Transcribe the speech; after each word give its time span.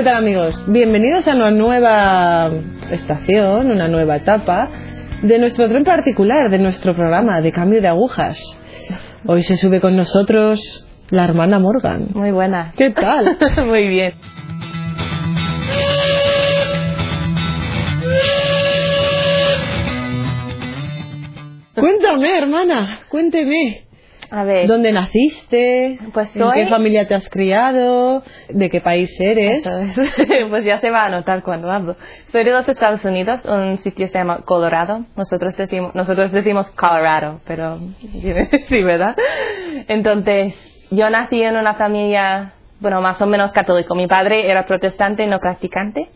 ¿Qué 0.00 0.04
tal 0.04 0.16
amigos? 0.16 0.54
Bienvenidos 0.66 1.28
a 1.28 1.34
una 1.34 1.50
nueva 1.50 2.50
estación, 2.90 3.70
una 3.70 3.86
nueva 3.86 4.16
etapa 4.16 4.70
de 5.20 5.38
nuestro 5.38 5.68
tren 5.68 5.84
particular, 5.84 6.48
de 6.48 6.56
nuestro 6.56 6.94
programa 6.94 7.42
de 7.42 7.52
cambio 7.52 7.82
de 7.82 7.88
agujas. 7.88 8.38
Hoy 9.26 9.42
se 9.42 9.58
sube 9.58 9.78
con 9.78 9.98
nosotros 9.98 10.88
la 11.10 11.24
hermana 11.24 11.58
Morgan. 11.58 12.06
Muy 12.14 12.30
buena. 12.30 12.72
¿Qué 12.78 12.92
tal? 12.92 13.36
Muy 13.66 13.88
bien. 13.88 14.14
Cuéntame, 21.74 22.38
hermana, 22.38 23.00
cuénteme. 23.10 23.89
A 24.30 24.44
ver. 24.44 24.66
¿Dónde 24.68 24.92
naciste? 24.92 25.98
Pues 26.12 26.34
¿En 26.36 26.42
soy- 26.42 26.54
qué 26.54 26.66
familia 26.68 27.06
te 27.08 27.14
has 27.14 27.28
criado? 27.28 28.22
¿De 28.48 28.68
qué 28.68 28.80
país 28.80 29.10
eres? 29.20 29.64
Pues 30.50 30.64
ya 30.64 30.80
se 30.80 30.90
va 30.90 31.04
a 31.06 31.08
notar 31.10 31.42
cuando 31.42 31.70
hablo. 31.70 31.96
Soy 32.32 32.44
de 32.44 32.50
los 32.52 32.68
Estados 32.68 33.04
Unidos, 33.04 33.40
un 33.44 33.78
sitio 33.78 34.06
se 34.08 34.14
llama 34.14 34.40
Colorado. 34.44 35.04
Nosotros 35.16 35.56
decimos, 35.56 35.94
nosotros 35.94 36.30
decimos 36.32 36.70
Colorado, 36.72 37.40
pero 37.46 37.78
sí, 38.68 38.82
¿verdad? 38.82 39.14
Entonces, 39.88 40.54
yo 40.90 41.10
nací 41.10 41.42
en 41.42 41.56
una 41.56 41.74
familia, 41.74 42.52
bueno, 42.80 43.00
más 43.00 43.20
o 43.20 43.26
menos 43.26 43.52
católico. 43.52 43.94
Mi 43.94 44.06
padre 44.06 44.50
era 44.50 44.66
protestante, 44.66 45.26
no 45.26 45.38
practicante, 45.40 46.08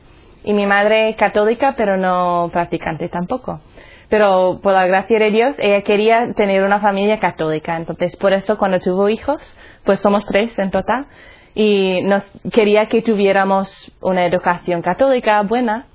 y 0.45 0.53
mi 0.53 0.67
madre 0.67 1.15
católica, 1.17 1.75
pero 1.77 1.97
no 1.97 2.51
practicante 2.53 3.09
tampoco. 3.09 3.61
Pero 4.09 4.61
por 4.63 4.73
la 4.73 4.87
gracia 4.87 5.19
de 5.19 5.31
Dios, 5.31 5.55
ella 5.59 5.83
quería 5.83 6.33
tener 6.35 6.63
una 6.65 6.81
familia 6.81 7.19
católica. 7.21 7.77
Entonces, 7.77 8.17
por 8.17 8.33
eso 8.33 8.59
cuando 8.59 8.79
tuvo 8.81 9.09
hijos, 9.09 9.41
pues 9.85 10.01
somos 10.01 10.27
tres 10.27 10.59
en 10.59 10.71
total, 10.71 11.07
y 11.55 12.03
nos 12.03 12.25
quería 12.53 12.87
que 12.87 13.03
tuviéramos 13.03 13.93
una 14.01 14.27
educación 14.27 14.83
católica 14.83 15.41
buena 15.43 15.87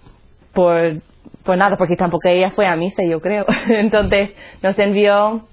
por, 0.54 1.02
por 1.44 1.58
nada, 1.58 1.78
porque 1.78 1.98
tampoco 1.98 2.28
ella 2.30 2.52
fue 2.52 2.66
a 2.66 2.76
misa, 2.76 3.04
yo 3.04 3.20
creo. 3.20 3.46
Entonces, 3.68 4.32
nos 4.62 4.78
envió 4.80 5.48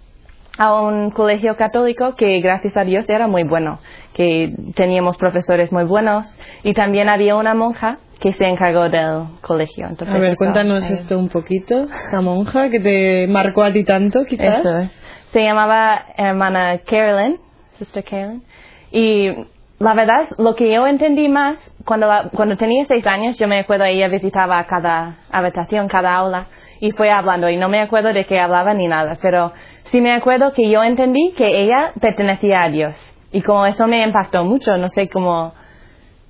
a 0.59 0.81
un 0.81 1.11
colegio 1.11 1.57
católico 1.57 2.15
que 2.15 2.41
gracias 2.41 2.77
a 2.77 2.85
Dios 2.85 3.05
era 3.09 3.27
muy 3.27 3.43
bueno, 3.43 3.81
que 4.15 4.55
teníamos 4.75 5.17
profesores 5.19 5.73
muy 5.73 5.85
buenos 5.85 6.27
y 6.63 6.73
también 6.73 7.09
había 7.09 7.37
una 7.37 7.55
monja 7.55 7.99
que 8.21 8.33
se 8.33 8.45
encargó 8.47 8.89
del 8.89 9.25
colegio. 9.43 9.87
Entonces, 9.89 10.15
A 10.15 10.19
ver, 10.19 10.37
cuéntanos 10.37 10.89
eh, 10.91 10.95
esto 10.95 11.19
un 11.19 11.29
poquito. 11.29 11.85
Esta 11.85 12.21
monja 12.21 12.71
que 12.71 12.81
te 12.81 13.27
marcó 13.29 13.63
a 13.63 13.73
ti 13.73 13.85
tanto, 13.85 14.25
quizás. 14.25 14.61
Eso 14.65 14.79
es. 14.81 14.91
Se 15.33 15.43
llamaba 15.43 16.07
hermana 16.17 16.79
Carolyn, 16.87 17.39
Sister 17.79 18.03
Carolyn. 18.05 18.43
Y 18.91 19.33
la 19.79 19.93
verdad, 19.95 20.29
lo 20.39 20.55
que 20.55 20.73
yo 20.73 20.87
entendí 20.87 21.29
más, 21.29 21.59
cuando, 21.85 22.07
la- 22.07 22.31
cuando 22.35 22.57
tenía 22.57 22.85
seis 22.87 23.07
años, 23.07 23.39
yo 23.39 23.47
me 23.49 23.59
acuerdo, 23.59 23.85
ella 23.85 24.09
visitaba 24.09 24.65
cada 24.65 25.19
habitación, 25.31 25.89
cada 25.89 26.15
aula, 26.17 26.47
y 26.81 26.93
fue 26.93 27.11
hablando, 27.11 27.51
y 27.51 27.57
no 27.59 27.69
me 27.69 27.81
acuerdo 27.83 28.13
de 28.15 28.25
qué 28.25 28.39
hablaba 28.41 28.73
ni 28.73 28.87
nada, 28.87 29.19
pero 29.21 29.53
sí 29.91 30.01
me 30.01 30.13
acuerdo 30.15 30.53
que 30.53 30.71
yo 30.71 30.83
entendí 30.83 31.35
que 31.37 31.63
ella 31.63 31.93
pertenecía 32.01 32.63
a 32.63 32.71
Dios. 32.71 32.95
Y 33.33 33.43
como 33.43 33.67
eso 33.67 33.87
me 33.87 34.03
impactó 34.03 34.45
mucho, 34.45 34.77
no 34.79 34.89
sé 34.91 35.09
cómo 35.11 35.53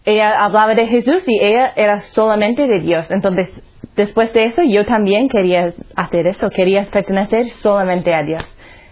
ella 0.07 0.43
hablaba 0.43 0.75
de 0.75 0.87
Jesús 0.87 1.23
y 1.27 1.45
ella 1.45 1.73
era 1.77 2.01
solamente 2.01 2.67
de 2.67 2.81
Dios. 2.81 3.11
Entonces, 3.11 3.51
después 3.97 4.33
de 4.33 4.47
eso, 4.47 4.63
yo 4.63 4.87
también 4.87 5.29
quería 5.29 5.75
hacer 5.97 6.27
eso, 6.29 6.49
quería 6.51 6.85
pertenecer 6.85 7.47
solamente 7.61 8.15
a 8.15 8.23
Dios. 8.23 8.45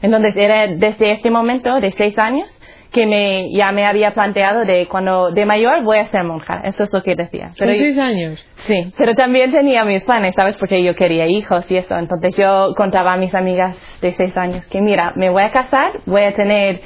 Entonces, 0.02 0.36
era 0.36 0.66
desde 0.66 1.12
este 1.12 1.30
momento, 1.30 1.80
de 1.80 1.92
seis 1.92 2.18
años, 2.18 2.48
que 2.94 3.06
me, 3.06 3.50
ya 3.52 3.72
me 3.72 3.86
había 3.86 4.12
planteado 4.12 4.64
de 4.64 4.86
cuando 4.86 5.30
de 5.30 5.44
mayor 5.46 5.82
voy 5.82 5.98
a 5.98 6.08
ser 6.10 6.24
monja. 6.24 6.62
Eso 6.64 6.84
es 6.84 6.92
lo 6.92 7.02
que 7.02 7.14
decía. 7.16 7.46
Con 7.46 7.54
Pero 7.58 7.72
seis 7.74 7.98
años. 7.98 8.46
Sí, 8.66 8.92
pero 8.96 9.14
también 9.14 9.50
tenía 9.50 9.84
mis 9.84 10.02
planes, 10.04 10.34
¿sabes? 10.36 10.56
Porque 10.56 10.82
yo 10.82 10.94
quería 10.94 11.26
hijos 11.26 11.64
y 11.68 11.76
eso. 11.76 11.96
Entonces 11.96 12.36
yo 12.36 12.72
contaba 12.76 13.14
a 13.14 13.16
mis 13.16 13.34
amigas 13.34 13.76
de 14.00 14.14
seis 14.16 14.36
años 14.36 14.64
que, 14.66 14.80
mira, 14.80 15.12
me 15.16 15.28
voy 15.28 15.42
a 15.42 15.50
casar, 15.50 16.00
voy 16.06 16.22
a 16.22 16.34
tener 16.34 16.80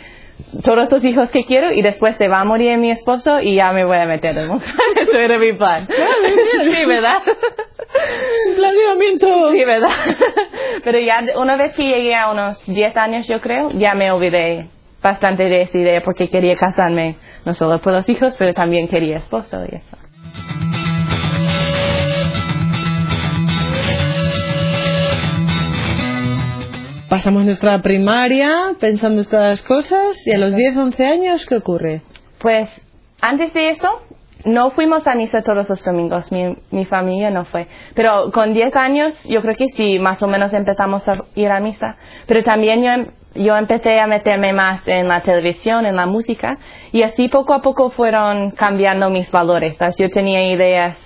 todos 0.65 0.91
los 0.91 1.05
hijos 1.05 1.31
que 1.31 1.45
quiero 1.45 1.73
y 1.73 1.83
después 1.83 2.17
se 2.17 2.29
va 2.29 2.41
a 2.41 2.45
morir 2.45 2.79
mi 2.79 2.91
esposo 2.91 3.41
y 3.41 3.57
ya 3.57 3.73
me 3.73 3.85
voy 3.85 3.97
a 3.99 4.07
meter 4.07 4.37
en. 4.39 4.51
Eso 5.03 5.19
era 5.19 5.39
mi 5.39 5.53
plan. 5.53 5.87
sí, 5.87 6.85
¿verdad? 6.87 7.23
Planeamiento. 8.57 9.53
Sí, 9.53 9.65
¿verdad? 9.65 9.91
Pero 10.85 10.99
ya 10.99 11.25
una 11.37 11.57
vez 11.57 11.75
que 11.75 11.85
llegué 11.85 12.15
a 12.15 12.31
unos 12.31 12.65
10 12.67 12.97
años, 12.97 13.29
yo 13.29 13.41
creo, 13.41 13.71
ya 13.73 13.95
me 13.95 14.11
olvidé 14.11 14.69
bastante 15.03 15.45
de 15.45 15.63
esa 15.63 15.79
idea 15.79 16.03
porque 16.03 16.29
quería 16.29 16.57
casarme 16.57 17.17
no 17.45 17.55
solo 17.55 17.81
por 17.81 17.93
los 17.93 18.09
hijos, 18.09 18.35
pero 18.39 18.53
también 18.53 18.89
quería 18.89 19.19
esposo 19.19 19.65
y 19.65 19.77
eso. 19.77 19.98
Pasamos 27.09 27.45
nuestra 27.45 27.81
primaria 27.81 28.51
pensando 28.79 29.23
estas 29.23 29.63
cosas 29.63 30.27
y 30.27 30.33
a 30.33 30.39
los 30.39 30.55
10, 30.55 30.77
11 30.77 31.07
años, 31.07 31.47
¿qué 31.47 31.57
ocurre? 31.57 32.03
Pues 32.39 32.69
antes 33.23 33.55
de 33.55 33.71
eso, 33.71 33.89
no 34.45 34.73
fuimos 34.73 35.07
a 35.07 35.15
misa 35.15 35.43
todos 35.43 35.71
los 35.71 35.83
domingos, 35.83 36.31
mi, 36.31 36.55
mi 36.71 36.85
familia 36.85 37.31
no 37.31 37.47
fue. 37.47 37.67
Pero 37.95 38.31
con 38.31 38.53
10 38.53 38.77
años, 38.77 39.19
yo 39.25 39.41
creo 39.41 39.57
que 39.57 39.69
sí, 39.75 39.99
más 39.99 40.23
o 40.23 40.27
menos 40.27 40.53
empezamos 40.53 41.07
a 41.09 41.25
ir 41.35 41.51
a 41.51 41.61
misa. 41.61 41.97
Pero 42.27 42.45
también 42.45 42.83
yo, 42.83 42.91
em- 42.91 43.07
yo 43.37 43.57
empecé 43.57 43.99
a 44.01 44.07
meterme 44.07 44.53
más 44.53 44.87
en 44.87 45.09
la 45.09 45.23
televisión, 45.23 45.87
en 45.87 45.97
la 45.97 46.05
música, 46.05 46.59
y 46.93 47.03
así 47.05 47.29
poco 47.29 47.55
a 47.55 47.63
poco 47.63 47.91
fueron 47.91 48.51
cambiando 48.51 49.09
mis 49.09 49.31
valores. 49.31 49.79
¿sabes? 49.79 49.97
Yo 49.97 50.11
tenía 50.11 50.53
ideas 50.53 50.99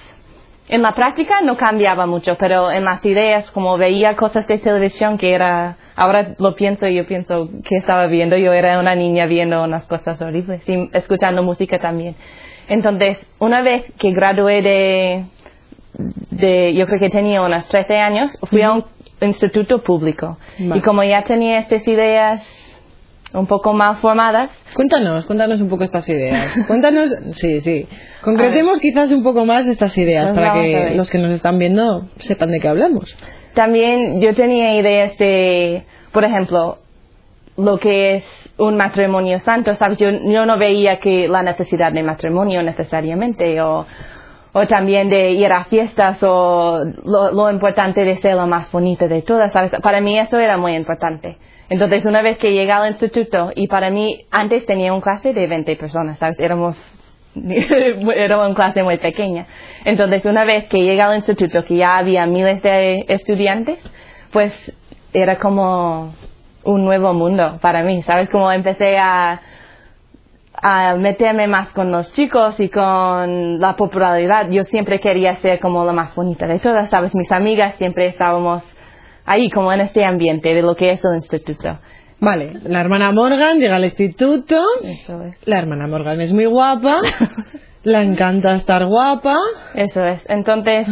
en 0.69 0.81
la 0.81 0.93
práctica 0.95 1.41
no 1.43 1.57
cambiaba 1.57 2.07
mucho, 2.07 2.37
pero 2.39 2.71
en 2.71 2.84
las 2.84 3.05
ideas, 3.05 3.51
como 3.51 3.77
veía 3.77 4.17
cosas 4.17 4.47
de 4.47 4.59
televisión 4.59 5.19
que 5.19 5.34
era, 5.34 5.77
ahora 5.97 6.34
lo 6.38 6.54
pienso 6.54 6.86
y 6.86 6.94
yo 6.94 7.06
pienso 7.06 7.50
que 7.69 7.76
estaba 7.76 8.06
viendo, 8.06 8.36
yo 8.36 8.53
era 8.53 8.78
una 8.78 8.94
niña 8.94 9.26
viendo 9.26 9.62
unas 9.62 9.84
cosas 9.84 10.20
horribles 10.20 10.62
y 10.69 10.88
escuchando 10.92 11.42
música 11.42 11.78
también. 11.78 12.16
Entonces, 12.69 13.19
una 13.38 13.62
vez 13.62 13.84
que 13.98 14.12
gradué 14.12 14.62
de, 14.62 15.25
de 16.30 16.75
yo 16.75 16.86
creo 16.86 17.00
que 17.00 17.10
tenía 17.10 17.42
unos 17.42 17.66
13 17.69 17.98
años, 17.98 18.38
fui 18.48 18.62
a 18.62 18.72
un 18.72 18.84
instituto 19.20 19.82
público. 19.82 20.38
Vale. 20.58 20.78
Y 20.78 20.82
como 20.82 21.03
ya 21.04 21.22
tenía 21.25 21.58
estas 21.58 21.86
ideas 21.86 22.42
un 23.34 23.47
poco 23.47 23.72
mal 23.72 23.97
formadas, 23.97 24.50
Cuéntanos, 24.74 25.24
cuéntanos 25.26 25.60
un 25.60 25.69
poco 25.69 25.84
estas 25.84 26.09
ideas. 26.09 26.64
Cuéntanos, 26.66 27.10
sí, 27.32 27.60
sí. 27.60 27.86
Concretemos 28.22 28.78
quizás 28.80 29.12
un 29.12 29.22
poco 29.22 29.44
más 29.44 29.66
estas 29.66 29.97
ideas 29.98 30.32
Pues 30.32 30.36
para 30.36 30.54
que 30.54 30.94
los 30.94 31.10
que 31.10 31.19
nos 31.19 31.30
están 31.30 31.59
viendo 31.59 32.09
sepan 32.19 32.50
de 32.50 32.60
qué 32.60 32.69
hablamos. 32.69 33.16
También 33.55 34.21
yo 34.21 34.35
tenía 34.35 34.75
ideas 34.75 35.17
de, 35.19 35.85
por 36.13 36.25
ejemplo, 36.25 36.79
lo 37.57 37.79
que 37.79 38.17
es 38.17 38.25
un 38.59 38.77
matrimonio 38.77 39.41
santo, 39.41 39.75
¿sabes? 39.77 39.99
Yo, 39.99 40.11
yo 40.11 40.47
no 40.47 40.59
veía 40.59 41.01
que 41.01 41.29
la 41.29 41.43
necesidad 41.43 41.93
de 41.93 42.03
matrimonio 42.03 42.63
necesariamente, 42.63 43.61
o, 43.61 43.87
también 44.69 45.09
de 45.09 45.33
ir 45.33 45.53
a 45.53 45.65
fiestas, 45.65 46.19
o 46.23 46.83
lo, 47.05 47.33
lo 47.33 47.51
importante 47.51 48.05
de 48.05 48.21
ser 48.21 48.37
la 48.37 48.47
más 48.47 48.71
bonita 48.71 49.07
de 49.07 49.23
todas, 49.23 49.53
¿sabes? 49.53 49.73
Para 49.83 50.01
mí 50.01 50.19
eso 50.19 50.39
era 50.39 50.57
muy 50.57 50.75
importante. 50.75 51.37
Entonces, 51.69 52.05
una 52.05 52.21
vez 52.21 52.39
que 52.39 52.53
llegué 52.53 52.71
al 52.71 52.91
instituto, 52.91 53.51
y 53.55 53.67
para 53.67 53.91
mí, 53.91 54.27
antes 54.31 54.67
tenía 54.67 54.93
un 54.93 55.01
clase 55.01 55.33
de 55.33 55.47
20 55.47 55.77
personas, 55.77 56.19
¿sabes? 56.19 56.39
Éramos 56.39 56.77
era 58.16 58.38
una 58.38 58.54
clase 58.54 58.82
muy 58.82 58.98
pequeña. 58.98 59.47
Entonces, 59.84 60.25
una 60.25 60.44
vez 60.44 60.69
que 60.69 60.78
llegué 60.78 61.01
al 61.01 61.16
instituto, 61.16 61.65
que 61.65 61.77
ya 61.77 61.98
había 61.98 62.27
miles 62.27 62.62
de 62.62 63.04
estudiantes, 63.09 63.78
pues 64.33 64.53
era 65.12 65.39
como 65.39 66.15
un 66.65 66.84
nuevo 66.84 67.12
mundo 67.12 67.59
para 67.60 67.83
mí, 67.83 68.03
¿sabes? 68.03 68.28
Como 68.30 68.51
empecé 68.51 68.97
a, 68.98 69.41
a 70.54 70.95
meterme 70.97 71.47
más 71.47 71.68
con 71.71 71.91
los 71.91 72.12
chicos 72.15 72.59
y 72.60 72.68
con 72.68 73.59
la 73.59 73.77
popularidad. 73.77 74.48
Yo 74.51 74.65
siempre 74.65 75.01
quería 75.01 75.36
ser 75.36 75.59
como 75.59 75.84
la 75.84 75.92
más 75.92 76.15
bonita 76.15 76.47
de 76.47 76.59
todas, 76.60 76.89
¿sabes? 76.91 77.15
Mis 77.15 77.30
amigas 77.33 77.74
siempre 77.77 78.07
estábamos 78.07 78.62
ahí, 79.24 79.51
como 79.51 79.72
en 79.72 79.80
este 79.80 80.04
ambiente 80.04 80.54
de 80.54 80.62
lo 80.62 80.74
que 80.74 80.92
es 80.92 81.04
el 81.04 81.16
instituto. 81.16 81.78
Vale, 82.24 82.53
la 82.66 82.80
hermana 82.80 83.10
Morgan 83.10 83.59
llega 83.59 83.74
al 83.77 83.84
instituto. 83.84 84.63
Eso 84.84 85.22
es. 85.24 85.36
La 85.45 85.59
hermana 85.59 85.89
Morgan 85.89 86.21
es 86.21 86.33
muy 86.33 86.45
guapa. 86.47 87.01
Le 87.83 87.98
encanta 88.01 88.54
estar 88.54 88.86
guapa. 88.86 89.36
Eso 89.74 90.04
es. 90.07 90.21
Entonces, 90.28 90.86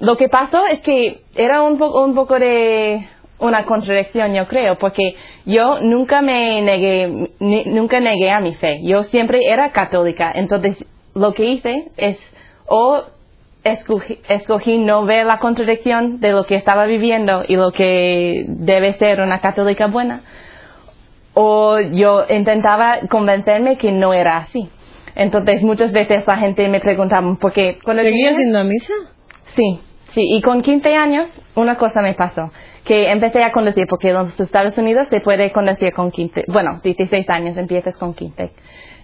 lo 0.00 0.16
que 0.16 0.30
pasó 0.30 0.66
es 0.66 0.80
que 0.80 1.20
era 1.36 1.60
un, 1.60 1.76
poco 1.76 2.02
un 2.02 2.14
poco 2.14 2.38
de 2.38 3.06
una 3.38 3.64
contradicción, 3.66 4.32
yo 4.32 4.46
creo, 4.48 4.76
porque 4.78 5.14
yo 5.44 5.80
nunca 5.80 6.22
me 6.22 6.62
negué, 6.62 7.28
ni- 7.38 7.64
nunca 7.66 8.00
negué 8.00 8.30
a 8.30 8.40
mi 8.40 8.54
fe. 8.54 8.80
Yo 8.82 9.04
siempre 9.04 9.40
era 9.46 9.72
católica. 9.72 10.32
Entonces, 10.34 10.82
lo 11.14 11.34
que 11.34 11.44
hice 11.44 11.88
es, 11.98 12.16
o 12.66 13.02
escogí, 13.62 14.18
escogí 14.28 14.78
no 14.78 15.04
ver 15.04 15.26
la 15.26 15.38
contradicción 15.38 16.18
de 16.20 16.30
lo 16.32 16.44
que 16.46 16.54
estaba 16.54 16.86
viviendo 16.86 17.44
y 17.46 17.56
lo 17.56 17.72
que 17.72 18.44
debe 18.48 18.94
ser 18.94 19.20
una 19.20 19.40
católica 19.40 19.86
buena, 19.88 20.22
o 21.34 21.78
yo 21.80 22.24
intentaba 22.28 23.00
convencerme 23.08 23.78
que 23.78 23.92
no 23.92 24.12
era 24.12 24.38
así. 24.38 24.68
Entonces 25.14 25.62
muchas 25.62 25.92
veces 25.92 26.26
la 26.26 26.36
gente 26.38 26.68
me 26.68 26.80
preguntaba, 26.80 27.34
¿por 27.40 27.52
qué? 27.52 27.78
¿Seguías 27.84 28.30
tenía- 28.30 28.44
yendo 28.44 28.58
a 28.60 28.64
misa? 28.64 28.94
Sí, 29.54 29.80
sí, 30.14 30.22
y 30.36 30.40
con 30.40 30.62
15 30.62 30.94
años 30.96 31.28
una 31.54 31.76
cosa 31.76 32.00
me 32.00 32.14
pasó, 32.14 32.50
que 32.84 33.10
empecé 33.10 33.44
a 33.44 33.52
conducir, 33.52 33.86
porque 33.88 34.08
en 34.08 34.14
los 34.14 34.40
Estados 34.40 34.76
Unidos 34.78 35.06
se 35.10 35.20
puede 35.20 35.52
conducir 35.52 35.92
con 35.92 36.10
15, 36.10 36.44
bueno, 36.48 36.80
16 36.82 37.28
años, 37.28 37.56
empiezas 37.58 37.96
con 37.98 38.14
15. 38.14 38.52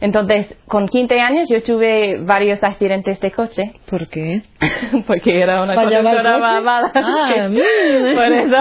Entonces, 0.01 0.55
con 0.67 0.87
15 0.87 1.21
años 1.21 1.49
yo 1.51 1.63
tuve 1.63 2.19
varios 2.21 2.63
accidentes 2.63 3.21
de 3.21 3.31
coche, 3.33 3.73
¿Por 3.91 4.09
qué? 4.09 4.43
porque 5.07 5.41
era 5.41 5.63
una 5.63 5.75
¿Fallaba 5.75 6.11
el 6.11 6.17
conductora 6.17 6.61
mala. 6.61 6.93
Ah. 6.95 7.49
Por 8.15 8.33
eso. 8.33 8.57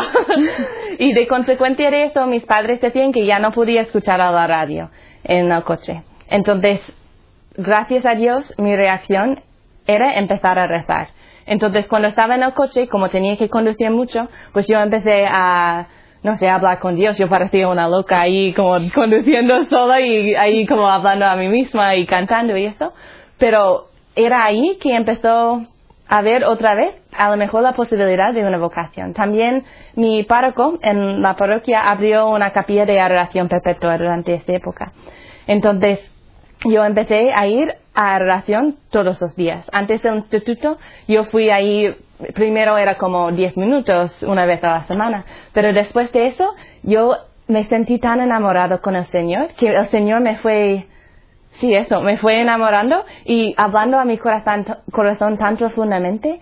Y 1.00 1.14
de 1.14 1.28
consecuencia 1.28 1.92
de 1.92 2.06
eso, 2.06 2.26
mis 2.26 2.44
padres 2.46 2.82
decían 2.82 3.12
que 3.12 3.26
ya 3.26 3.40
no 3.40 3.52
podía 3.52 3.82
escuchar 3.82 4.22
a 4.22 4.32
la 4.32 4.48
radio 4.48 4.90
en 5.24 5.52
el 5.52 5.64
coche. 5.64 6.02
Entonces, 6.30 6.82
gracias 7.56 8.06
a 8.06 8.16
Dios, 8.16 8.54
mi 8.58 8.76
reacción 8.76 9.40
era 9.86 10.16
empezar 10.16 10.60
a 10.60 10.68
rezar. 10.68 11.08
Entonces, 11.46 11.88
cuando 11.88 12.10
estaba 12.10 12.36
en 12.36 12.44
el 12.44 12.54
coche, 12.54 12.88
como 12.88 13.10
tenía 13.10 13.38
que 13.38 13.48
conducir 13.48 13.90
mucho, 13.90 14.28
pues 14.52 14.68
yo 14.68 14.80
empecé 14.80 15.26
a, 15.26 15.88
no 16.28 16.38
sé, 16.38 16.50
hablar 16.50 16.80
con 16.80 16.96
Dios. 16.96 17.18
Yo 17.18 17.30
parecía 17.30 17.70
una 17.70 17.88
loca 17.88 18.20
ahí 18.20 18.54
como 18.54 18.76
conduciendo 18.94 19.66
sola 19.70 20.02
y 20.02 20.36
ahí 20.36 20.68
como 20.68 20.88
hablando 20.88 21.26
a 21.26 21.36
mí 21.38 21.48
misma 21.48 21.96
y 21.96 22.06
cantando 22.06 22.56
y 22.58 22.66
eso. 22.66 22.94
Pero 23.38 23.86
era 24.16 24.44
ahí 24.44 24.78
que 24.82 24.94
empezó 24.94 25.62
a 26.10 26.22
ver 26.22 26.44
otra 26.44 26.76
vez 26.76 26.96
a 27.18 27.30
lo 27.30 27.38
mejor 27.38 27.64
la 27.64 27.74
posibilidad 27.74 28.34
de 28.34 28.46
una 28.46 28.58
vocación. 28.58 29.14
También 29.14 29.64
mi 29.96 30.24
párroco 30.24 30.78
en 30.82 31.22
la 31.22 31.36
parroquia 31.36 31.90
abrió 31.90 32.28
una 32.28 32.52
capilla 32.52 32.86
de 32.86 33.00
adoración 33.00 33.48
perpetua 33.48 33.98
durante 33.98 34.34
esta 34.34 34.54
época. 34.54 34.92
Entonces, 35.48 36.00
yo 36.66 36.84
empecé 36.84 37.32
a 37.34 37.48
ir 37.48 37.74
a 37.94 38.16
adoración 38.16 38.78
todos 38.90 39.22
los 39.22 39.36
días. 39.36 39.66
Antes 39.72 40.02
del 40.02 40.18
instituto, 40.18 40.78
yo 41.08 41.26
fui 41.26 41.50
ahí, 41.50 41.96
primero 42.34 42.78
era 42.78 42.98
como 42.98 43.32
10 43.32 43.58
minutos 43.58 44.24
una 44.24 44.46
vez 44.46 44.64
a 44.64 44.72
la 44.72 44.84
semana, 44.86 45.26
pero 45.54 45.74
después 45.74 46.12
de 46.12 46.28
eso, 46.28 46.56
yo 46.84 47.18
me 47.48 47.66
sentí 47.66 48.00
tan 48.00 48.20
enamorado 48.22 48.82
con 48.82 48.96
el 48.96 49.06
Señor 49.08 49.50
que 49.58 49.70
el 49.70 49.90
Señor 49.90 50.22
me 50.22 50.38
fue, 50.38 50.86
sí, 51.60 51.74
eso, 51.74 52.02
me 52.02 52.18
fue 52.18 52.42
enamorando 52.42 53.04
y 53.26 53.54
hablando 53.58 54.00
a 54.00 54.06
mi 54.06 54.18
corazón, 54.18 54.66
corazón 54.92 55.38
tan 55.38 55.58
profundamente 55.58 56.40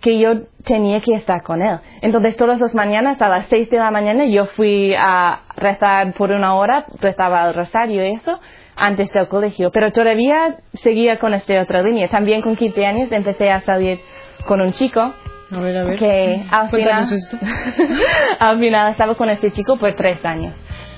que 0.00 0.18
yo 0.18 0.42
tenía 0.64 1.00
que 1.00 1.14
estar 1.14 1.42
con 1.42 1.62
Él. 1.62 1.78
Entonces, 2.00 2.36
todas 2.36 2.58
las 2.58 2.74
mañanas, 2.74 3.20
a 3.20 3.28
las 3.28 3.46
6 3.48 3.70
de 3.70 3.76
la 3.76 3.90
mañana, 3.90 4.24
yo 4.24 4.46
fui 4.46 4.94
a 4.94 5.40
rezar 5.56 6.14
por 6.14 6.30
una 6.30 6.54
hora, 6.54 6.86
rezaba 7.00 7.46
el 7.48 7.54
rosario 7.54 8.04
y 8.04 8.12
eso, 8.12 8.40
antes 8.80 9.10
del 9.12 9.28
colegio, 9.28 9.70
pero 9.70 9.92
todavía 9.92 10.56
seguía 10.82 11.18
con 11.18 11.34
esta 11.34 11.60
otra 11.62 11.82
línea. 11.82 12.08
También 12.08 12.42
con 12.42 12.56
15 12.56 12.86
años 12.86 13.12
empecé 13.12 13.50
a 13.50 13.60
salir 13.60 14.00
con 14.46 14.60
un 14.60 14.72
chico 14.72 15.00
A 15.00 15.58
ver, 15.60 15.76
a 15.76 15.84
ver. 15.84 15.98
que 15.98 16.42
al 16.50 16.70
final, 16.70 17.02
esto. 17.04 17.36
al 18.40 18.58
final 18.58 18.90
estaba 18.92 19.14
con 19.14 19.28
este 19.30 19.50
chico 19.50 19.76
por 19.78 19.94
tres 19.94 20.24
años. 20.24 20.54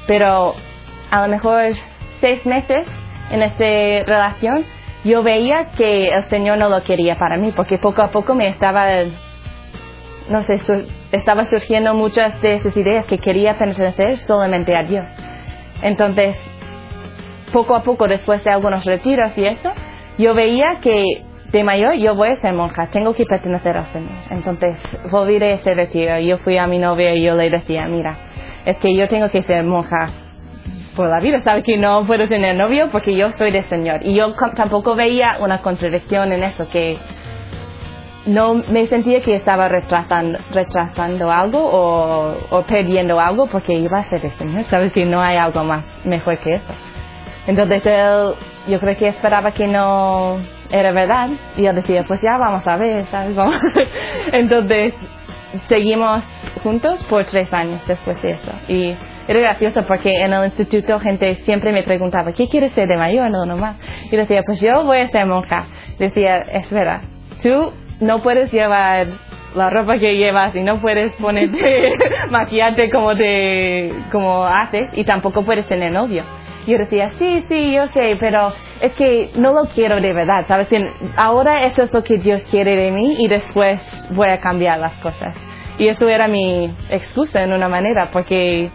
Pero 0.06 0.54
a 1.10 1.22
lo 1.22 1.28
mejor 1.28 1.72
seis 2.20 2.44
meses 2.46 2.86
en 3.30 3.42
esta 3.42 3.64
relación, 4.06 4.64
yo 5.04 5.22
veía 5.22 5.72
que 5.76 6.08
el 6.08 6.24
Señor 6.24 6.58
no 6.58 6.68
lo 6.68 6.82
quería 6.84 7.16
para 7.16 7.36
mí, 7.36 7.52
porque 7.56 7.78
poco 7.78 8.02
a 8.02 8.10
poco 8.10 8.34
me 8.34 8.48
estaba, 8.48 8.86
no 10.28 10.42
sé, 10.44 10.58
sur- 10.58 10.86
estaba 11.10 11.44
surgiendo 11.46 11.94
muchas 11.94 12.40
de 12.42 12.54
esas 12.56 12.76
ideas 12.76 13.06
que 13.06 13.18
quería 13.18 13.58
pertenecer 13.58 14.18
solamente 14.18 14.76
a 14.76 14.82
Dios. 14.84 15.04
Entonces, 15.82 16.36
poco 17.52 17.74
a 17.74 17.82
poco, 17.82 18.08
después 18.08 18.42
de 18.44 18.50
algunos 18.50 18.84
retiros 18.84 19.36
y 19.36 19.44
eso, 19.44 19.70
yo 20.18 20.34
veía 20.34 20.78
que 20.80 21.04
de 21.52 21.64
mayor 21.64 21.94
yo 21.94 22.14
voy 22.14 22.30
a 22.30 22.36
ser 22.40 22.54
monja, 22.54 22.88
tengo 22.90 23.14
que 23.14 23.24
pertenecer 23.24 23.76
al 23.76 23.86
Señor. 23.92 24.10
Entonces, 24.30 24.76
volví 25.10 25.38
de 25.38 25.54
ese 25.54 25.74
retiro, 25.74 26.18
yo 26.18 26.38
fui 26.38 26.56
a 26.56 26.66
mi 26.66 26.78
novia 26.78 27.14
y 27.14 27.22
yo 27.22 27.34
le 27.34 27.50
decía, 27.50 27.86
mira, 27.86 28.16
es 28.64 28.76
que 28.78 28.94
yo 28.96 29.06
tengo 29.06 29.28
que 29.30 29.42
ser 29.42 29.62
monja 29.64 30.10
por 30.96 31.08
la 31.08 31.20
vida, 31.20 31.42
sabes 31.44 31.64
que 31.64 31.76
no 31.76 32.06
puedo 32.06 32.26
tener 32.28 32.56
novio 32.56 32.88
porque 32.90 33.14
yo 33.14 33.30
soy 33.32 33.50
del 33.50 33.64
Señor. 33.68 34.00
Y 34.02 34.14
yo 34.14 34.32
tampoco 34.54 34.94
veía 34.94 35.38
una 35.40 35.58
contradicción 35.58 36.32
en 36.32 36.42
eso, 36.42 36.68
que 36.70 36.98
no 38.26 38.54
me 38.54 38.86
sentía 38.86 39.20
que 39.22 39.36
estaba 39.36 39.68
retrasando, 39.68 40.38
retrasando 40.52 41.30
algo 41.30 41.58
o, 41.58 42.36
o 42.50 42.62
perdiendo 42.62 43.20
algo 43.20 43.46
porque 43.48 43.74
iba 43.74 43.98
a 43.98 44.08
ser 44.08 44.22
del 44.22 44.36
Señor, 44.38 44.64
sabes 44.70 44.92
que 44.92 45.04
no 45.04 45.20
hay 45.20 45.36
algo 45.36 45.64
más 45.64 45.84
mejor 46.04 46.38
que 46.38 46.54
eso. 46.54 46.91
Entonces 47.46 47.84
él, 47.84 48.34
yo 48.68 48.80
creo 48.80 48.96
que 48.96 49.08
esperaba 49.08 49.52
que 49.52 49.66
no 49.66 50.38
era 50.70 50.92
verdad 50.92 51.28
y 51.56 51.66
él 51.66 51.74
decía, 51.74 52.04
pues 52.06 52.20
ya 52.22 52.38
vamos 52.38 52.66
a 52.66 52.76
ver, 52.76 53.06
¿sabes? 53.10 53.34
Vamos. 53.36 53.60
Entonces 54.32 54.94
seguimos 55.68 56.22
juntos 56.62 57.02
por 57.04 57.24
tres 57.26 57.52
años 57.52 57.80
después 57.86 58.20
de 58.22 58.30
eso. 58.32 58.50
Y 58.68 58.96
era 59.28 59.40
gracioso 59.40 59.84
porque 59.86 60.10
en 60.10 60.32
el 60.32 60.46
instituto 60.46 60.98
gente 60.98 61.36
siempre 61.44 61.72
me 61.72 61.82
preguntaba, 61.82 62.32
¿qué 62.32 62.48
quieres 62.48 62.72
ser 62.72 62.88
de 62.88 62.96
mayor? 62.96 63.30
No, 63.30 63.44
no 63.44 63.56
más. 63.56 63.76
Y 64.10 64.16
decía, 64.16 64.42
pues 64.44 64.60
yo 64.60 64.84
voy 64.84 64.98
a 64.98 65.08
ser 65.08 65.26
monja. 65.26 65.66
Decía, 65.98 66.38
espera, 66.38 67.02
tú 67.42 67.72
no 68.00 68.22
puedes 68.22 68.50
llevar 68.52 69.08
la 69.54 69.68
ropa 69.68 69.98
que 69.98 70.16
llevas 70.16 70.54
y 70.54 70.62
no 70.62 70.80
puedes 70.80 71.12
ponerte, 71.16 71.92
maquillarte 72.30 72.90
como 72.90 73.14
te, 73.14 73.92
como 74.10 74.44
haces 74.44 74.88
y 74.94 75.04
tampoco 75.04 75.44
puedes 75.44 75.66
tener 75.66 75.92
novio. 75.92 76.24
Yo 76.66 76.78
decía, 76.78 77.10
sí, 77.18 77.44
sí, 77.48 77.72
yo 77.72 77.88
sé, 77.88 78.16
pero 78.20 78.52
es 78.80 78.92
que 78.94 79.30
no 79.36 79.52
lo 79.52 79.66
quiero 79.66 80.00
de 80.00 80.12
verdad, 80.12 80.44
¿sabes? 80.46 80.68
Ahora 81.16 81.64
esto 81.64 81.82
es 81.82 81.92
lo 81.92 82.04
que 82.04 82.18
Dios 82.18 82.42
quiere 82.50 82.76
de 82.76 82.90
mí 82.90 83.16
y 83.18 83.28
después 83.28 83.80
voy 84.10 84.28
a 84.28 84.38
cambiar 84.38 84.78
las 84.78 84.94
cosas. 84.98 85.34
Y 85.78 85.88
eso 85.88 86.08
era 86.08 86.28
mi 86.28 86.72
excusa 86.90 87.42
en 87.42 87.52
una 87.52 87.68
manera, 87.68 88.10
porque 88.12 88.70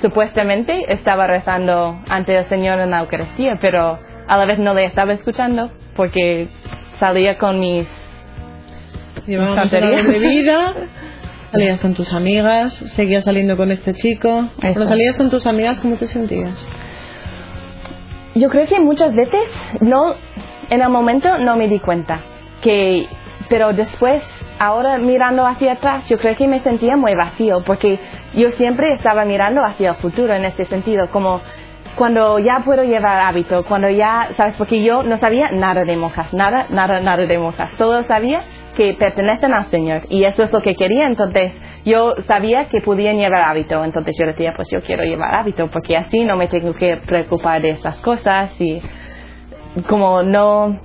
supuestamente 0.00 0.92
estaba 0.92 1.26
rezando 1.26 2.00
ante 2.08 2.36
el 2.36 2.48
Señor 2.48 2.80
en 2.80 2.90
la 2.90 3.00
Eucaristía, 3.00 3.58
pero 3.60 3.98
a 4.26 4.36
la 4.36 4.46
vez 4.46 4.58
no 4.58 4.74
le 4.74 4.84
estaba 4.84 5.12
escuchando 5.12 5.70
porque 5.94 6.48
salía 6.98 7.38
con 7.38 7.60
mis 7.60 7.86
Llevábamos 9.26 9.70
doble 9.70 10.18
vida. 10.18 10.74
Salías 11.54 11.78
con 11.78 11.94
tus 11.94 12.12
amigas, 12.12 12.74
seguías 12.74 13.22
saliendo 13.22 13.56
con 13.56 13.70
este 13.70 13.92
chico. 13.92 14.48
Cuando 14.60 14.86
salías 14.86 15.16
con 15.16 15.30
tus 15.30 15.46
amigas, 15.46 15.78
¿cómo 15.78 15.94
te 15.94 16.06
sentías? 16.06 16.66
Yo 18.34 18.48
creo 18.48 18.66
que 18.66 18.80
muchas 18.80 19.14
veces 19.14 19.44
no, 19.80 20.14
en 20.68 20.82
el 20.82 20.88
momento 20.88 21.38
no 21.38 21.56
me 21.56 21.68
di 21.68 21.78
cuenta 21.78 22.22
que, 22.60 23.06
pero 23.48 23.72
después, 23.72 24.20
ahora 24.58 24.98
mirando 24.98 25.46
hacia 25.46 25.74
atrás, 25.74 26.08
yo 26.08 26.18
creo 26.18 26.34
que 26.36 26.48
me 26.48 26.60
sentía 26.64 26.96
muy 26.96 27.14
vacío 27.14 27.62
porque 27.64 28.00
yo 28.34 28.50
siempre 28.56 28.92
estaba 28.94 29.24
mirando 29.24 29.62
hacia 29.62 29.90
el 29.90 29.96
futuro 29.98 30.34
en 30.34 30.44
este 30.44 30.66
sentido, 30.66 31.08
como 31.12 31.40
cuando 31.94 32.40
ya 32.40 32.62
puedo 32.64 32.82
llevar 32.82 33.20
hábito, 33.20 33.62
cuando 33.62 33.88
ya, 33.88 34.30
sabes, 34.36 34.56
porque 34.56 34.82
yo 34.82 35.04
no 35.04 35.20
sabía 35.20 35.52
nada 35.52 35.84
de 35.84 35.96
monjas, 35.96 36.34
nada, 36.34 36.66
nada, 36.70 36.98
nada 36.98 37.24
de 37.24 37.38
monjas, 37.38 37.70
solo 37.78 38.02
sabía 38.08 38.42
que 38.74 38.94
pertenecen 38.94 39.52
al 39.52 39.70
Señor 39.70 40.02
y 40.08 40.24
eso 40.24 40.42
es 40.42 40.52
lo 40.52 40.60
que 40.60 40.74
quería, 40.74 41.06
entonces 41.06 41.52
yo 41.84 42.14
sabía 42.26 42.68
que 42.68 42.80
podían 42.80 43.16
llevar 43.18 43.42
hábito, 43.42 43.84
entonces 43.84 44.16
yo 44.18 44.26
decía, 44.26 44.52
pues 44.54 44.68
yo 44.70 44.80
quiero 44.82 45.04
llevar 45.04 45.34
hábito 45.34 45.68
porque 45.68 45.96
así 45.96 46.24
no 46.24 46.36
me 46.36 46.48
tengo 46.48 46.74
que 46.74 46.96
preocupar 46.98 47.62
de 47.62 47.70
estas 47.70 47.98
cosas 48.00 48.50
y 48.60 48.80
como 49.88 50.22
no, 50.22 50.80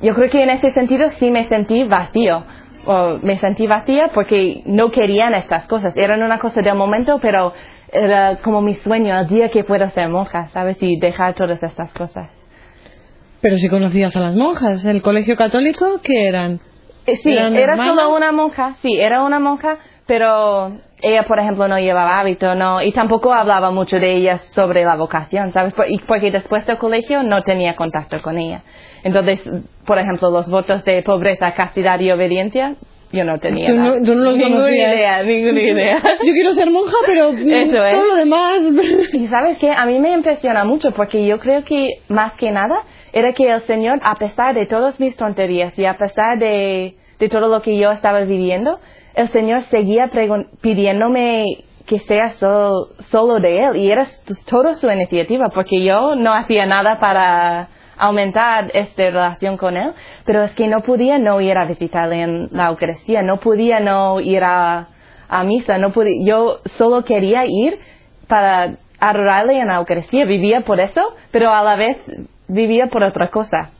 yo 0.00 0.14
creo 0.14 0.30
que 0.30 0.42
en 0.42 0.50
ese 0.50 0.72
sentido 0.72 1.10
sí 1.18 1.30
me 1.30 1.48
sentí 1.48 1.84
vacío, 1.84 2.44
o 2.86 3.18
me 3.22 3.38
sentí 3.38 3.66
vacía 3.66 4.10
porque 4.14 4.62
no 4.64 4.90
querían 4.90 5.34
estas 5.34 5.66
cosas, 5.66 5.92
eran 5.96 6.22
una 6.22 6.38
cosa 6.38 6.62
del 6.62 6.74
momento, 6.74 7.18
pero 7.20 7.52
era 7.92 8.36
como 8.36 8.60
mi 8.60 8.74
sueño, 8.76 9.18
el 9.18 9.28
día 9.28 9.50
que 9.50 9.64
pueda 9.64 9.90
ser 9.90 10.08
monja, 10.08 10.48
¿sabes? 10.48 10.76
Y 10.80 10.98
dejar 10.98 11.34
todas 11.34 11.62
estas 11.62 11.92
cosas. 11.92 12.30
Pero 13.40 13.56
si 13.56 13.68
conocías 13.68 14.14
a 14.16 14.20
las 14.20 14.34
monjas, 14.34 14.84
el 14.84 15.02
colegio 15.02 15.36
católico, 15.36 16.00
¿qué 16.02 16.28
eran? 16.28 16.60
Eh, 17.12 17.20
Sí, 17.22 17.32
¿Eran 17.32 17.56
era 17.56 17.76
solo 17.76 18.14
una 18.14 18.32
monja, 18.32 18.76
sí, 18.82 18.96
era 18.98 19.22
una 19.22 19.38
monja, 19.40 19.78
pero 20.06 20.72
ella, 21.02 21.22
por 21.24 21.38
ejemplo, 21.38 21.66
no 21.68 21.78
llevaba 21.78 22.18
hábito, 22.20 22.54
no, 22.54 22.82
y 22.82 22.92
tampoco 22.92 23.32
hablaba 23.32 23.70
mucho 23.70 23.96
de 23.96 24.12
ella 24.16 24.38
sobre 24.38 24.84
la 24.84 24.96
vocación, 24.96 25.52
¿sabes? 25.52 25.72
Por- 25.74 25.90
y 25.90 25.98
porque 26.06 26.30
después 26.30 26.66
del 26.66 26.78
colegio 26.78 27.22
no 27.22 27.42
tenía 27.42 27.74
contacto 27.76 28.20
con 28.22 28.36
ella. 28.38 28.62
Entonces, 29.02 29.40
por 29.86 29.98
ejemplo, 29.98 30.30
los 30.30 30.50
votos 30.50 30.84
de 30.84 31.02
pobreza, 31.02 31.54
castidad 31.54 31.98
y 32.00 32.10
obediencia, 32.10 32.74
yo 33.12 33.24
no 33.24 33.38
tenía 33.40 33.66
Tú 33.68 33.74
no- 33.76 33.94
tú 34.04 34.14
no 34.14 34.24
los 34.24 34.36
ninguna 34.36 34.56
conocías. 34.62 34.94
idea, 34.94 35.22
ninguna 35.22 35.60
idea. 35.74 35.96
Yo 36.22 36.32
quiero 36.32 36.52
ser 36.52 36.70
monja, 36.70 36.96
pero 37.06 37.28
Eso 37.38 37.84
es. 37.84 37.92
todo 37.94 38.06
lo 38.06 38.14
demás. 38.16 38.60
Y 39.12 39.26
sabes 39.28 39.58
que 39.58 39.70
a 39.72 39.84
mí 39.86 39.98
me 39.98 40.10
impresiona 40.12 40.64
mucho 40.64 40.90
porque 40.92 41.24
yo 41.26 41.38
creo 41.40 41.64
que 41.64 41.88
más 42.08 42.34
que 42.34 42.50
nada 42.50 42.82
era 43.12 43.32
que 43.32 43.50
el 43.50 43.62
Señor, 43.62 43.98
a 44.02 44.14
pesar 44.16 44.54
de 44.54 44.66
todas 44.66 45.00
mis 45.00 45.16
tonterías 45.16 45.76
y 45.78 45.86
a 45.86 45.94
pesar 45.96 46.38
de, 46.38 46.94
de 47.20 47.28
todo 47.28 47.48
lo 47.48 47.62
que 47.62 47.76
yo 47.76 47.92
estaba 47.92 48.20
viviendo, 48.20 48.80
el 49.14 49.30
Señor 49.30 49.62
seguía 49.70 50.10
pidiéndome 50.60 51.44
que 51.86 51.98
sea 52.00 52.32
solo, 52.34 53.40
de 53.40 53.58
Él 53.58 53.76
y 53.76 53.90
era 53.90 54.06
todo 54.48 54.74
su 54.74 54.90
iniciativa 54.90 55.50
porque 55.52 55.82
yo 55.82 56.14
no 56.16 56.32
hacía 56.32 56.66
nada 56.66 56.98
para 56.98 57.68
aumentar 57.98 58.70
esta 58.72 59.02
relación 59.02 59.58
con 59.58 59.76
él, 59.76 59.92
pero 60.24 60.42
es 60.44 60.52
que 60.52 60.66
no 60.68 60.80
podía 60.80 61.18
no 61.18 61.40
ir 61.42 61.58
a 61.58 61.66
visitarle 61.66 62.22
en 62.22 62.48
la 62.50 62.68
Eucaristía, 62.68 63.20
no 63.20 63.40
podía 63.40 63.78
no 63.78 64.20
ir 64.20 64.42
a, 64.42 64.88
a 65.28 65.44
misa, 65.44 65.76
no 65.76 65.92
podía, 65.92 66.24
yo 66.24 66.60
solo 66.64 67.04
quería 67.04 67.44
ir 67.44 67.78
para 68.26 68.76
adorarle 68.98 69.58
en 69.58 69.68
la 69.68 69.76
Eucaristía, 69.76 70.24
vivía 70.24 70.62
por 70.62 70.80
eso, 70.80 71.02
pero 71.30 71.52
a 71.52 71.62
la 71.62 71.76
vez 71.76 71.98
vivía 72.48 72.86
por 72.86 73.04
otra 73.04 73.28
cosa. 73.28 73.70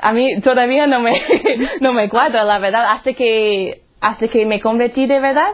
A 0.00 0.12
mí 0.12 0.40
todavía 0.40 0.86
no 0.86 1.00
me, 1.00 1.12
no 1.80 1.92
me 1.92 2.08
cuadra, 2.08 2.44
la 2.44 2.58
verdad, 2.58 2.92
hasta 2.92 3.12
que, 3.12 3.82
hasta 4.00 4.28
que 4.28 4.46
me 4.46 4.60
convertí 4.60 5.06
de 5.06 5.20
verdad, 5.20 5.50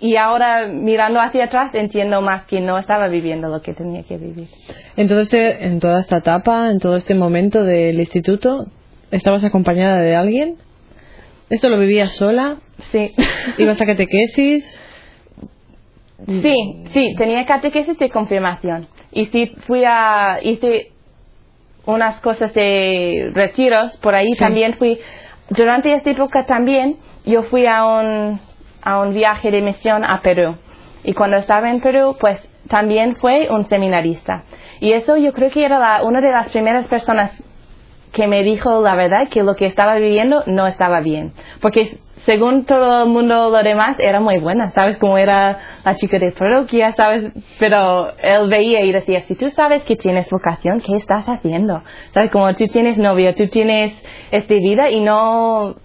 y 0.00 0.16
ahora 0.16 0.66
mirando 0.66 1.20
hacia 1.20 1.44
atrás 1.44 1.74
entiendo 1.74 2.20
más 2.20 2.44
que 2.46 2.60
no 2.60 2.78
estaba 2.78 3.08
viviendo 3.08 3.48
lo 3.48 3.62
que 3.62 3.72
tenía 3.74 4.02
que 4.02 4.18
vivir. 4.18 4.48
Entonces, 4.96 5.56
en 5.60 5.78
toda 5.78 6.00
esta 6.00 6.18
etapa, 6.18 6.70
en 6.70 6.78
todo 6.78 6.96
este 6.96 7.14
momento 7.14 7.62
del 7.62 7.98
instituto, 7.98 8.66
¿estabas 9.10 9.44
acompañada 9.44 10.00
de 10.00 10.16
alguien? 10.16 10.56
¿Esto 11.48 11.68
lo 11.68 11.78
vivías 11.78 12.12
sola? 12.12 12.56
Sí. 12.90 13.12
¿Ibas 13.58 13.80
a 13.80 13.86
catequesis? 13.86 14.80
Sí, 16.26 16.84
sí, 16.92 17.14
tenía 17.16 17.44
catequesis 17.44 17.98
de 17.98 18.10
confirmación. 18.10 18.88
Y 19.12 19.26
sí, 19.26 19.52
fui 19.66 19.84
a, 19.86 20.38
hice 20.42 20.92
unas 21.86 22.20
cosas 22.20 22.52
de 22.54 23.30
retiros, 23.34 23.96
por 23.98 24.14
ahí 24.14 24.32
también 24.34 24.74
fui, 24.74 24.98
durante 25.50 25.92
esta 25.92 26.10
época 26.10 26.46
también, 26.46 26.96
yo 27.24 27.42
fui 27.44 27.66
a 27.66 27.84
un, 27.84 28.40
a 28.82 29.00
un 29.00 29.14
viaje 29.14 29.50
de 29.50 29.60
misión 29.62 30.04
a 30.04 30.20
Perú. 30.22 30.56
Y 31.04 31.12
cuando 31.12 31.36
estaba 31.36 31.70
en 31.70 31.80
Perú, 31.80 32.16
pues 32.18 32.40
también 32.68 33.16
fue 33.16 33.48
un 33.50 33.68
seminarista. 33.68 34.44
Y 34.80 34.92
eso 34.92 35.16
yo 35.16 35.32
creo 35.32 35.50
que 35.50 35.64
era 35.64 35.78
la, 35.78 36.02
una 36.02 36.20
de 36.20 36.32
las 36.32 36.48
primeras 36.48 36.86
personas 36.86 37.30
que 38.12 38.26
me 38.26 38.42
dijo 38.42 38.80
la 38.80 38.94
verdad 38.94 39.28
que 39.30 39.42
lo 39.42 39.54
que 39.56 39.66
estaba 39.66 39.96
viviendo 39.96 40.44
no 40.46 40.66
estaba 40.66 41.00
bien. 41.00 41.32
Porque 41.60 41.98
según 42.26 42.64
todo 42.64 43.04
el 43.04 43.10
mundo 43.10 43.50
lo 43.50 43.62
demás 43.62 43.96
era 43.98 44.20
muy 44.20 44.38
buena, 44.38 44.70
¿sabes? 44.70 44.96
Como 44.98 45.18
era 45.18 45.58
la 45.84 45.94
chica 45.94 46.18
de 46.18 46.32
parroquia, 46.32 46.94
¿sabes? 46.94 47.32
Pero 47.58 48.12
él 48.18 48.48
veía 48.48 48.80
y 48.82 48.92
decía, 48.92 49.22
si 49.28 49.34
tú 49.34 49.50
sabes 49.50 49.82
que 49.84 49.96
tienes 49.96 50.28
vocación, 50.30 50.80
¿qué 50.80 50.96
estás 50.96 51.26
haciendo? 51.26 51.82
¿Sabes? 52.12 52.30
Como 52.30 52.52
tú 52.54 52.66
tienes 52.66 52.96
novio, 52.98 53.34
tú 53.34 53.48
tienes 53.48 53.92
esta 54.30 54.54
vida 54.54 54.90
y 54.90 55.00
no, 55.00 55.76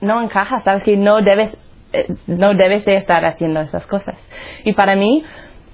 no 0.00 0.22
encajas, 0.22 0.64
¿sabes? 0.64 0.82
Que 0.82 0.96
no 0.96 1.20
debes, 1.20 1.56
eh, 1.92 2.06
no 2.26 2.54
debes 2.54 2.84
de 2.84 2.96
estar 2.96 3.24
haciendo 3.24 3.60
esas 3.60 3.86
cosas. 3.86 4.16
Y 4.64 4.72
para 4.72 4.96
mí, 4.96 5.24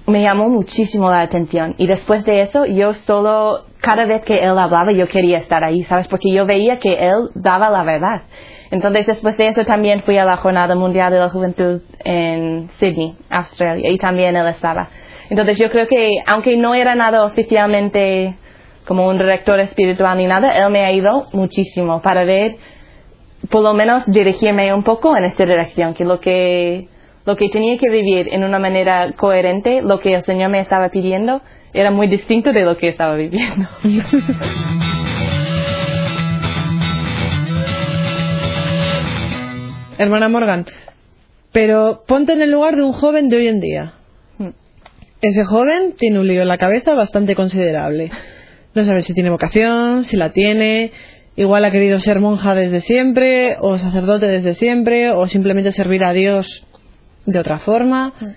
me 0.09 0.21
llamó 0.21 0.49
muchísimo 0.49 1.09
la 1.09 1.21
atención 1.21 1.75
y 1.77 1.87
después 1.87 2.25
de 2.25 2.41
eso 2.41 2.65
yo 2.65 2.93
solo 2.93 3.65
cada 3.81 4.05
vez 4.05 4.23
que 4.23 4.37
él 4.37 4.57
hablaba 4.57 4.91
yo 4.91 5.07
quería 5.07 5.37
estar 5.37 5.63
ahí, 5.63 5.83
¿sabes? 5.83 6.07
Porque 6.07 6.31
yo 6.31 6.45
veía 6.45 6.79
que 6.79 6.93
él 6.93 7.29
daba 7.35 7.69
la 7.69 7.83
verdad. 7.83 8.23
Entonces 8.71 9.07
después 9.07 9.37
de 9.37 9.47
eso 9.47 9.63
también 9.65 10.01
fui 10.03 10.17
a 10.17 10.25
la 10.25 10.37
Jornada 10.37 10.75
Mundial 10.75 11.11
de 11.11 11.19
la 11.19 11.29
Juventud 11.29 11.81
en 12.03 12.69
Sydney, 12.79 13.15
Australia, 13.29 13.89
y 13.89 13.97
también 13.97 14.35
él 14.35 14.47
estaba. 14.47 14.89
Entonces 15.29 15.57
yo 15.57 15.69
creo 15.69 15.87
que 15.87 16.11
aunque 16.27 16.57
no 16.57 16.75
era 16.75 16.95
nada 16.95 17.23
oficialmente 17.23 18.35
como 18.85 19.07
un 19.07 19.17
director 19.17 19.59
espiritual 19.59 20.17
ni 20.17 20.27
nada, 20.27 20.51
él 20.51 20.71
me 20.71 20.83
ha 20.83 20.91
ido 20.91 21.27
muchísimo 21.33 22.01
para 22.01 22.23
ver, 22.23 22.55
por 23.49 23.61
lo 23.61 23.73
menos 23.73 24.03
dirigirme 24.07 24.73
un 24.73 24.83
poco 24.83 25.15
en 25.15 25.25
esta 25.25 25.45
dirección, 25.45 25.93
que 25.93 26.05
lo 26.05 26.19
que 26.19 26.87
lo 27.25 27.35
que 27.35 27.49
tenía 27.49 27.77
que 27.77 27.89
vivir 27.89 28.29
en 28.31 28.43
una 28.43 28.57
manera 28.57 29.11
coherente, 29.11 29.81
lo 29.83 29.99
que 29.99 30.15
el 30.15 30.25
Señor 30.25 30.49
me 30.49 30.61
estaba 30.61 30.89
pidiendo, 30.89 31.41
era 31.73 31.91
muy 31.91 32.07
distinto 32.07 32.51
de 32.51 32.63
lo 32.63 32.77
que 32.77 32.89
estaba 32.89 33.15
viviendo. 33.15 33.67
Hermana 39.97 40.29
Morgan, 40.29 40.65
pero 41.51 42.03
ponte 42.07 42.31
en 42.33 42.41
el 42.41 42.51
lugar 42.51 42.77
de 42.77 42.83
un 42.83 42.93
joven 42.93 43.27
de 43.27 43.35
hoy 43.35 43.47
en 43.47 43.59
día. 43.59 43.93
Hmm. 44.37 44.51
Ese 45.21 45.43
joven 45.43 45.95
tiene 45.97 46.19
un 46.19 46.27
lío 46.27 46.41
en 46.41 46.47
la 46.47 46.57
cabeza 46.57 46.93
bastante 46.93 47.35
considerable. 47.35 48.09
No 48.73 48.85
sabe 48.85 49.01
si 49.01 49.13
tiene 49.13 49.29
vocación, 49.29 50.05
si 50.05 50.15
la 50.15 50.31
tiene, 50.31 50.93
igual 51.35 51.65
ha 51.65 51.71
querido 51.71 51.97
ser 51.99 52.21
monja 52.21 52.55
desde 52.55 52.79
siempre, 52.79 53.57
o 53.59 53.77
sacerdote 53.77 54.27
desde 54.27 54.53
siempre, 54.53 55.11
o 55.11 55.25
simplemente 55.27 55.73
servir 55.73 56.05
a 56.05 56.13
Dios 56.13 56.65
de 57.25 57.39
otra 57.39 57.59
forma. 57.59 58.13
Hmm. 58.21 58.29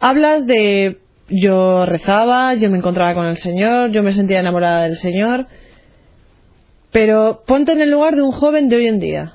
Hablas 0.00 0.46
de 0.46 0.98
yo 1.28 1.86
rezaba, 1.86 2.54
yo 2.54 2.70
me 2.70 2.78
encontraba 2.78 3.14
con 3.14 3.26
el 3.26 3.36
Señor, 3.36 3.90
yo 3.90 4.02
me 4.02 4.12
sentía 4.12 4.40
enamorada 4.40 4.84
del 4.84 4.96
Señor, 4.96 5.46
pero 6.90 7.42
ponte 7.46 7.72
en 7.72 7.80
el 7.80 7.90
lugar 7.90 8.16
de 8.16 8.22
un 8.22 8.32
joven 8.32 8.68
de 8.68 8.76
hoy 8.76 8.86
en 8.86 8.98
día 8.98 9.34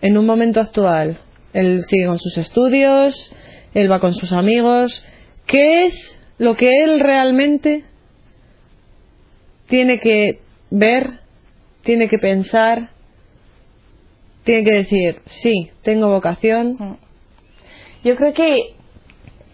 en 0.00 0.18
un 0.18 0.26
momento 0.26 0.60
actual. 0.60 1.18
Él 1.52 1.82
sigue 1.84 2.06
con 2.06 2.18
sus 2.18 2.36
estudios, 2.38 3.34
él 3.74 3.90
va 3.90 4.00
con 4.00 4.14
sus 4.14 4.32
amigos. 4.32 5.04
¿Qué 5.46 5.86
es 5.86 6.18
lo 6.38 6.54
que 6.54 6.84
él 6.84 7.00
realmente 7.00 7.84
tiene 9.66 9.98
que 10.00 10.40
ver, 10.70 11.20
tiene 11.82 12.08
que 12.08 12.18
pensar, 12.18 12.90
tiene 14.44 14.64
que 14.64 14.74
decir, 14.74 15.20
sí, 15.26 15.70
tengo 15.82 16.08
vocación? 16.08 16.98
Yo 18.04 18.16
creo 18.16 18.32
que 18.32 18.76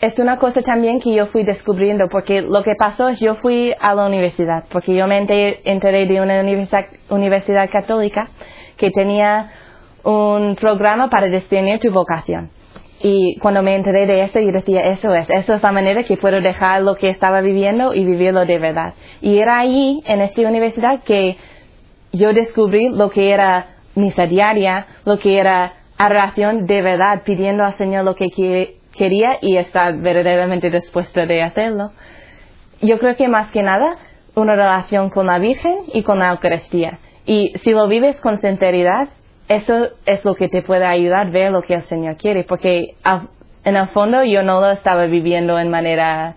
es 0.01 0.19
una 0.19 0.39
cosa 0.39 0.61
también 0.63 1.01
que 1.01 1.15
yo 1.15 1.27
fui 1.27 1.45
descubriendo, 1.45 2.09
porque 2.11 2.43
lo 2.43 2.63
que 2.63 2.73
pasó 2.79 3.09
es 3.09 3.21
yo 3.21 3.37
fui 3.37 3.75
a 3.79 3.95
la 3.95 4.07
universidad, 4.07 4.65
porque 4.71 4.95
yo 4.95 5.07
me 5.07 5.19
enteré 5.19 6.07
de 6.07 6.21
una 6.21 6.41
universidad, 6.41 6.87
universidad 7.09 7.71
católica 7.71 8.29
que 8.77 8.91
tenía 8.91 9.51
un 10.03 10.57
programa 10.57 11.09
para 11.09 11.27
discernir 11.27 11.81
tu 11.81 11.91
vocación. 11.91 12.51
Y 13.03 13.39
cuando 13.39 13.63
me 13.63 13.75
enteré 13.75 14.07
de 14.07 14.23
esto, 14.23 14.41
yo 14.41 14.51
decía, 14.51 14.81
eso 14.81 15.15
es, 15.15 15.29
eso 15.29 15.55
es 15.55 15.63
la 15.63 15.73
manera 15.73 16.05
que 16.05 16.17
puedo 16.17 16.41
dejar 16.41 16.83
lo 16.83 16.95
que 16.95 17.11
estaba 17.11 17.41
viviendo 17.41 17.93
y 17.95 18.05
vivirlo 18.05 18.47
de 18.47 18.59
verdad. 18.59 18.95
Y 19.21 19.39
era 19.39 19.59
allí, 19.59 20.03
en 20.07 20.23
esta 20.23 20.41
universidad, 20.43 21.03
que 21.03 21.37
yo 22.13 22.33
descubrí 22.33 22.89
lo 22.89 23.11
que 23.11 23.31
era 23.31 23.67
misa 23.95 24.27
diaria, 24.27 24.87
lo 25.05 25.19
que 25.19 25.39
era 25.39 25.75
adoración 25.99 26.67
de 26.67 26.83
verdad, 26.83 27.23
pidiendo 27.25 27.65
al 27.65 27.77
Señor 27.77 28.05
lo 28.05 28.15
que 28.15 28.27
quería 28.97 29.39
y 29.41 29.57
estar 29.57 29.97
verdaderamente 29.99 30.71
dispuesto 30.71 31.27
de 31.27 31.43
hacerlo. 31.43 31.93
Yo 32.81 32.99
creo 32.99 33.17
que 33.17 33.29
más 33.29 33.51
que 33.51 33.63
nada, 33.63 33.97
una 34.35 34.55
relación 34.55 35.11
con 35.11 35.27
la 35.27 35.39
Virgen 35.39 35.77
y 35.93 36.03
con 36.03 36.19
la 36.19 36.31
Eucaristía. 36.31 36.99
Y 37.27 37.53
si 37.63 37.71
lo 37.71 37.89
vives 37.89 38.21
con 38.21 38.41
sinceridad, 38.41 39.09
eso 39.49 39.89
es 40.07 40.25
lo 40.25 40.35
que 40.35 40.49
te 40.49 40.63
puede 40.63 40.85
ayudar 40.85 41.29
a 41.29 41.31
ver 41.31 41.53
lo 41.53 41.63
que 41.63 41.75
el 41.75 41.85
Señor 41.85 42.17
quiere, 42.17 42.45
porque 42.45 42.95
en 43.65 43.77
el 43.77 43.89
fondo 43.89 44.25
yo 44.25 44.43
no 44.43 44.61
lo 44.61 44.71
estaba 44.73 45.07
viviendo 45.07 45.59
en 45.59 45.71
manera 45.71 46.37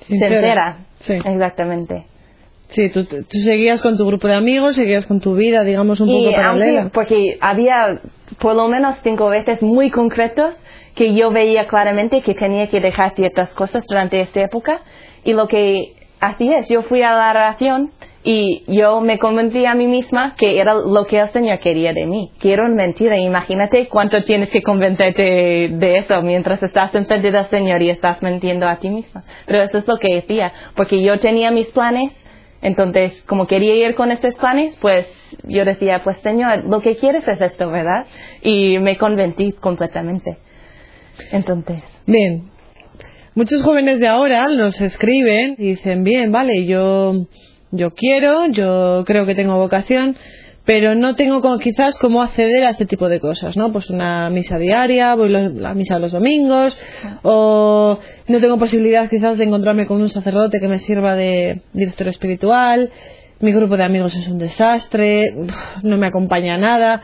sincera. 0.00 0.78
Sí. 1.00 1.14
Exactamente. 1.14 2.06
Sí, 2.68 2.90
tú, 2.90 3.04
tú, 3.04 3.38
seguías 3.44 3.82
con 3.82 3.96
tu 3.96 4.06
grupo 4.06 4.26
de 4.26 4.34
amigos, 4.34 4.76
seguías 4.76 5.06
con 5.06 5.20
tu 5.20 5.34
vida, 5.34 5.62
digamos, 5.64 6.00
un 6.00 6.08
poco 6.08 6.34
paralela. 6.34 6.80
Aunque, 6.80 6.94
porque 6.94 7.38
había 7.40 8.00
por 8.40 8.56
lo 8.56 8.68
menos 8.68 8.96
cinco 9.02 9.28
veces 9.28 9.62
muy 9.62 9.90
concretos 9.90 10.54
que 10.94 11.14
yo 11.14 11.30
veía 11.30 11.66
claramente 11.66 12.22
que 12.22 12.34
tenía 12.34 12.68
que 12.68 12.80
dejar 12.80 13.14
ciertas 13.14 13.52
cosas 13.54 13.84
durante 13.88 14.20
esta 14.20 14.40
época 14.40 14.80
y 15.24 15.32
lo 15.32 15.48
que 15.48 15.94
hacía 16.20 16.58
es, 16.58 16.68
yo 16.68 16.82
fui 16.82 17.02
a 17.02 17.14
la 17.14 17.30
oración 17.30 17.92
y 18.26 18.64
yo 18.66 19.02
me 19.02 19.18
convencí 19.18 19.66
a 19.66 19.74
mí 19.74 19.86
misma 19.86 20.34
que 20.36 20.58
era 20.58 20.74
lo 20.74 21.06
que 21.06 21.20
el 21.20 21.30
Señor 21.30 21.58
quería 21.58 21.92
de 21.92 22.06
mí. 22.06 22.30
Quiero 22.38 22.66
mentira. 22.70 23.18
Imagínate 23.18 23.86
cuánto 23.88 24.22
tienes 24.22 24.48
que 24.48 24.62
convencerte 24.62 25.68
de 25.70 25.98
eso 25.98 26.22
mientras 26.22 26.62
estás 26.62 26.94
enfrente 26.94 27.30
del 27.30 27.46
Señor 27.46 27.82
y 27.82 27.90
estás 27.90 28.22
mintiendo 28.22 28.66
a 28.66 28.76
ti 28.76 28.88
misma. 28.88 29.24
Pero 29.44 29.62
eso 29.62 29.76
es 29.76 29.86
lo 29.86 29.98
que 29.98 30.14
decía. 30.14 30.52
Porque 30.74 31.02
yo 31.02 31.20
tenía 31.20 31.50
mis 31.50 31.68
planes. 31.68 32.12
Entonces, 32.62 33.12
como 33.26 33.46
quería 33.46 33.74
ir 33.74 33.94
con 33.94 34.10
estos 34.10 34.34
planes, 34.36 34.74
pues 34.80 35.06
yo 35.42 35.66
decía, 35.66 36.02
pues 36.02 36.16
Señor, 36.22 36.64
lo 36.64 36.80
que 36.80 36.96
quieres 36.96 37.28
es 37.28 37.38
esto, 37.38 37.70
¿verdad? 37.70 38.06
Y 38.40 38.78
me 38.78 38.96
convencí 38.96 39.52
completamente. 39.52 40.38
Entonces. 41.32 41.82
Bien. 42.06 42.50
Muchos 43.34 43.62
jóvenes 43.62 43.98
de 43.98 44.06
ahora 44.06 44.48
nos 44.48 44.80
escriben 44.80 45.56
y 45.58 45.70
dicen, 45.70 46.04
bien, 46.04 46.30
vale, 46.30 46.66
yo 46.66 47.26
yo 47.74 47.90
quiero, 47.92 48.46
yo 48.46 49.02
creo 49.04 49.26
que 49.26 49.34
tengo 49.34 49.56
vocación, 49.56 50.16
pero 50.64 50.94
no 50.94 51.16
tengo 51.16 51.42
como, 51.42 51.58
quizás 51.58 51.98
cómo 51.98 52.22
acceder 52.22 52.64
a 52.64 52.70
este 52.70 52.86
tipo 52.86 53.08
de 53.08 53.20
cosas, 53.20 53.56
¿no? 53.56 53.72
Pues 53.72 53.90
una 53.90 54.30
misa 54.30 54.56
diaria, 54.56 55.14
voy 55.14 55.34
a 55.34 55.48
la 55.48 55.74
misa 55.74 55.98
los 55.98 56.12
domingos, 56.12 56.76
o 57.22 57.98
no 58.28 58.40
tengo 58.40 58.58
posibilidad 58.58 59.10
quizás 59.10 59.38
de 59.38 59.44
encontrarme 59.44 59.86
con 59.86 60.00
un 60.00 60.08
sacerdote 60.08 60.60
que 60.60 60.68
me 60.68 60.78
sirva 60.78 61.16
de 61.16 61.62
director 61.72 62.08
espiritual, 62.08 62.90
mi 63.40 63.52
grupo 63.52 63.76
de 63.76 63.84
amigos 63.84 64.14
es 64.14 64.28
un 64.28 64.38
desastre, 64.38 65.34
no 65.82 65.98
me 65.98 66.06
acompaña 66.06 66.56
nada. 66.56 67.02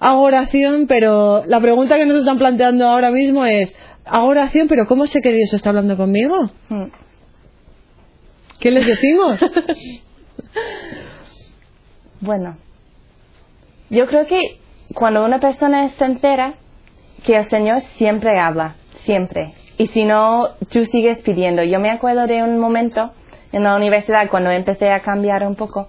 Hago 0.00 0.22
oración, 0.22 0.86
pero 0.86 1.44
la 1.46 1.60
pregunta 1.60 1.96
que 1.96 2.06
nos 2.06 2.18
están 2.18 2.38
planteando 2.38 2.86
ahora 2.86 3.10
mismo 3.10 3.44
es, 3.44 3.74
hago 4.04 4.28
oración, 4.28 4.68
pero 4.68 4.86
¿cómo 4.86 5.06
sé 5.06 5.20
que 5.20 5.32
Dios 5.32 5.52
está 5.52 5.70
hablando 5.70 5.96
conmigo? 5.96 6.50
Hmm. 6.68 6.86
¿Qué 8.60 8.70
les 8.70 8.86
decimos? 8.86 9.40
bueno, 12.20 12.56
yo 13.90 14.06
creo 14.06 14.26
que 14.26 14.58
cuando 14.94 15.24
una 15.24 15.40
persona 15.40 15.86
es 15.86 15.94
sincera, 15.94 16.54
que 17.24 17.36
el 17.36 17.48
Señor 17.50 17.82
siempre 17.96 18.38
habla, 18.38 18.76
siempre. 19.00 19.54
Y 19.76 19.88
si 19.88 20.04
no, 20.04 20.48
tú 20.70 20.84
sigues 20.86 21.18
pidiendo. 21.18 21.62
Yo 21.62 21.80
me 21.80 21.90
acuerdo 21.90 22.26
de 22.26 22.42
un 22.42 22.58
momento 22.58 23.12
en 23.52 23.64
la 23.64 23.76
universidad 23.76 24.28
cuando 24.28 24.50
empecé 24.50 24.90
a 24.90 25.02
cambiar 25.02 25.46
un 25.46 25.54
poco. 25.54 25.88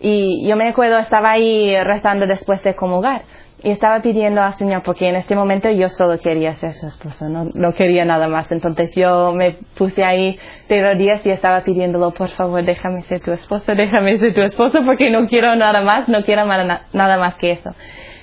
Y 0.00 0.46
yo 0.48 0.56
me 0.56 0.68
acuerdo, 0.68 0.98
estaba 0.98 1.32
ahí 1.32 1.76
rezando 1.82 2.26
después 2.26 2.62
de 2.62 2.74
comulgar. 2.74 3.22
Y 3.62 3.72
estaba 3.72 4.00
pidiendo 4.00 4.40
al 4.40 4.56
Señor, 4.56 4.82
porque 4.82 5.08
en 5.08 5.16
este 5.16 5.34
momento 5.34 5.70
yo 5.70 5.90
solo 5.90 6.18
quería 6.18 6.54
ser 6.54 6.72
su 6.72 6.86
esposo, 6.86 7.28
no, 7.28 7.50
no 7.52 7.74
quería 7.74 8.06
nada 8.06 8.26
más. 8.26 8.50
Entonces 8.50 8.94
yo 8.94 9.32
me 9.32 9.58
puse 9.76 10.02
ahí 10.02 10.38
de 10.68 10.82
rodillas 10.82 11.24
y 11.26 11.30
estaba 11.30 11.62
pidiéndolo, 11.62 12.12
por 12.12 12.30
favor, 12.30 12.62
déjame 12.64 13.02
ser 13.02 13.20
tu 13.20 13.32
esposo, 13.32 13.74
déjame 13.74 14.18
ser 14.18 14.34
tu 14.34 14.40
esposo, 14.40 14.82
porque 14.84 15.10
no 15.10 15.26
quiero 15.26 15.56
nada 15.56 15.82
más, 15.82 16.08
no 16.08 16.24
quiero 16.24 16.46
nada 16.46 17.18
más 17.18 17.34
que 17.36 17.52
eso. 17.52 17.74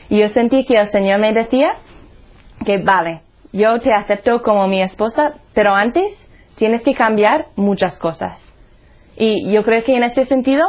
Y 0.09 0.19
yo 0.19 0.29
sentí 0.29 0.65
que 0.65 0.79
el 0.79 0.89
Señor 0.89 1.19
me 1.19 1.33
decía 1.33 1.69
que, 2.65 2.79
vale, 2.79 3.21
yo 3.53 3.79
te 3.79 3.93
acepto 3.93 4.41
como 4.41 4.67
mi 4.67 4.81
esposa, 4.81 5.35
pero 5.53 5.75
antes 5.75 6.05
tienes 6.55 6.81
que 6.81 6.95
cambiar 6.95 7.45
muchas 7.55 7.97
cosas. 7.99 8.41
Y 9.15 9.51
yo 9.51 9.63
creo 9.63 9.83
que 9.83 9.95
en 9.95 10.03
este 10.03 10.25
sentido, 10.25 10.63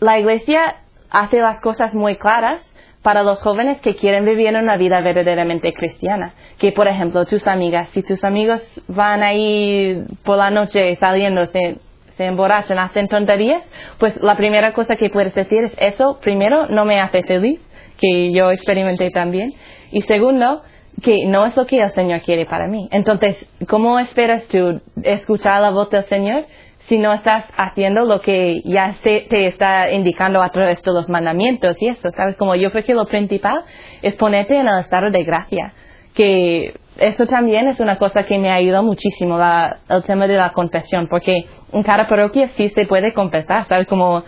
la 0.00 0.18
iglesia 0.18 0.76
hace 1.10 1.38
las 1.38 1.60
cosas 1.60 1.94
muy 1.94 2.16
claras 2.16 2.60
para 3.02 3.22
los 3.22 3.40
jóvenes 3.40 3.80
que 3.80 3.96
quieren 3.96 4.24
vivir 4.24 4.56
una 4.56 4.76
vida 4.76 5.00
verdaderamente 5.00 5.72
cristiana. 5.72 6.34
Que, 6.58 6.72
por 6.72 6.86
ejemplo, 6.86 7.24
tus 7.24 7.46
amigas, 7.46 7.88
si 7.92 8.02
tus 8.02 8.22
amigos 8.24 8.60
van 8.88 9.22
ahí 9.22 10.04
por 10.24 10.38
la 10.38 10.50
noche 10.50 10.96
saliendo, 10.96 11.46
se, 11.46 11.78
se 12.16 12.24
emborrachan, 12.26 12.78
hacen 12.78 13.08
tonterías, 13.08 13.62
pues 13.98 14.16
la 14.22 14.36
primera 14.36 14.72
cosa 14.72 14.96
que 14.96 15.10
puedes 15.10 15.34
decir 15.34 15.64
es 15.64 15.74
eso, 15.78 16.18
primero, 16.20 16.66
no 16.66 16.84
me 16.84 17.00
hace 17.00 17.22
feliz, 17.24 17.60
que 17.98 18.32
yo 18.32 18.50
experimenté 18.50 19.10
también. 19.10 19.52
Y 19.90 20.02
segundo, 20.02 20.62
que 21.02 21.26
no 21.26 21.46
es 21.46 21.56
lo 21.56 21.66
que 21.66 21.80
el 21.80 21.92
Señor 21.92 22.20
quiere 22.22 22.46
para 22.46 22.68
mí. 22.68 22.88
Entonces, 22.92 23.36
¿cómo 23.68 23.98
esperas 23.98 24.46
tú 24.48 24.80
escuchar 25.02 25.60
la 25.60 25.70
voz 25.70 25.90
del 25.90 26.04
Señor 26.04 26.44
si 26.88 26.98
no 26.98 27.12
estás 27.12 27.44
haciendo 27.56 28.04
lo 28.04 28.20
que 28.20 28.60
ya 28.64 28.96
te, 29.02 29.26
te 29.28 29.46
está 29.46 29.90
indicando 29.92 30.42
a 30.42 30.50
través 30.50 30.82
de 30.82 30.92
los 30.92 31.08
mandamientos 31.08 31.76
y 31.80 31.88
eso? 31.88 32.10
¿Sabes? 32.10 32.36
Como 32.36 32.54
yo 32.54 32.70
creo 32.70 32.84
que 32.84 32.94
lo 32.94 33.06
principal 33.06 33.64
es 34.02 34.14
ponerte 34.14 34.56
en 34.56 34.68
el 34.68 34.80
estado 34.80 35.10
de 35.10 35.24
gracia. 35.24 35.72
Que 36.14 36.74
eso 36.98 37.26
también 37.26 37.68
es 37.68 37.80
una 37.80 37.96
cosa 37.96 38.24
que 38.24 38.38
me 38.38 38.50
ha 38.50 38.54
ayudado 38.54 38.82
muchísimo, 38.82 39.38
la, 39.38 39.78
el 39.88 40.02
tema 40.02 40.26
de 40.26 40.36
la 40.36 40.52
confesión, 40.52 41.08
porque 41.08 41.46
en 41.72 41.82
cada 41.82 42.06
parroquia 42.06 42.50
sí 42.56 42.68
se 42.70 42.84
puede 42.84 43.14
confesar, 43.14 43.66
¿sabes? 43.66 43.86
Como 43.86 44.22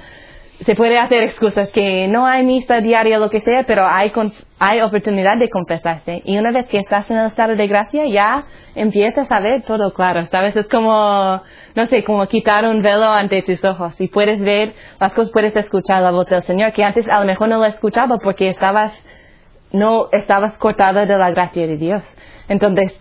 se 0.60 0.74
puede 0.74 0.98
hacer 0.98 1.22
excusas 1.24 1.68
que 1.70 2.06
no 2.08 2.26
hay 2.26 2.44
misa 2.44 2.80
diaria 2.80 3.16
o 3.16 3.20
lo 3.20 3.30
que 3.30 3.40
sea, 3.40 3.64
pero 3.64 3.86
hay, 3.86 4.12
hay 4.58 4.80
oportunidad 4.80 5.36
de 5.36 5.50
confesarse. 5.50 6.22
Y 6.24 6.38
una 6.38 6.52
vez 6.52 6.66
que 6.66 6.78
estás 6.78 7.10
en 7.10 7.16
el 7.16 7.26
estado 7.26 7.56
de 7.56 7.66
gracia, 7.66 8.06
ya 8.06 8.44
empiezas 8.74 9.30
a 9.30 9.40
ver 9.40 9.62
todo 9.62 9.92
claro, 9.92 10.26
¿sabes? 10.26 10.54
Es 10.54 10.68
como, 10.68 11.42
no 11.74 11.86
sé, 11.86 12.04
como 12.04 12.26
quitar 12.26 12.64
un 12.66 12.82
velo 12.82 13.06
ante 13.06 13.42
tus 13.42 13.64
ojos 13.64 14.00
y 14.00 14.08
puedes 14.08 14.40
ver 14.40 14.74
las 15.00 15.12
cosas, 15.12 15.32
puedes 15.32 15.56
escuchar 15.56 16.02
la 16.02 16.12
voz 16.12 16.26
del 16.26 16.42
Señor, 16.44 16.72
que 16.72 16.84
antes 16.84 17.08
a 17.08 17.18
lo 17.18 17.26
mejor 17.26 17.48
no 17.48 17.58
lo 17.58 17.64
escuchaba 17.64 18.18
porque 18.18 18.48
estabas, 18.48 18.92
no 19.72 20.08
estabas 20.12 20.56
cortada 20.58 21.04
de 21.04 21.18
la 21.18 21.30
gracia 21.32 21.66
de 21.66 21.76
Dios. 21.76 22.02
Entonces, 22.48 22.92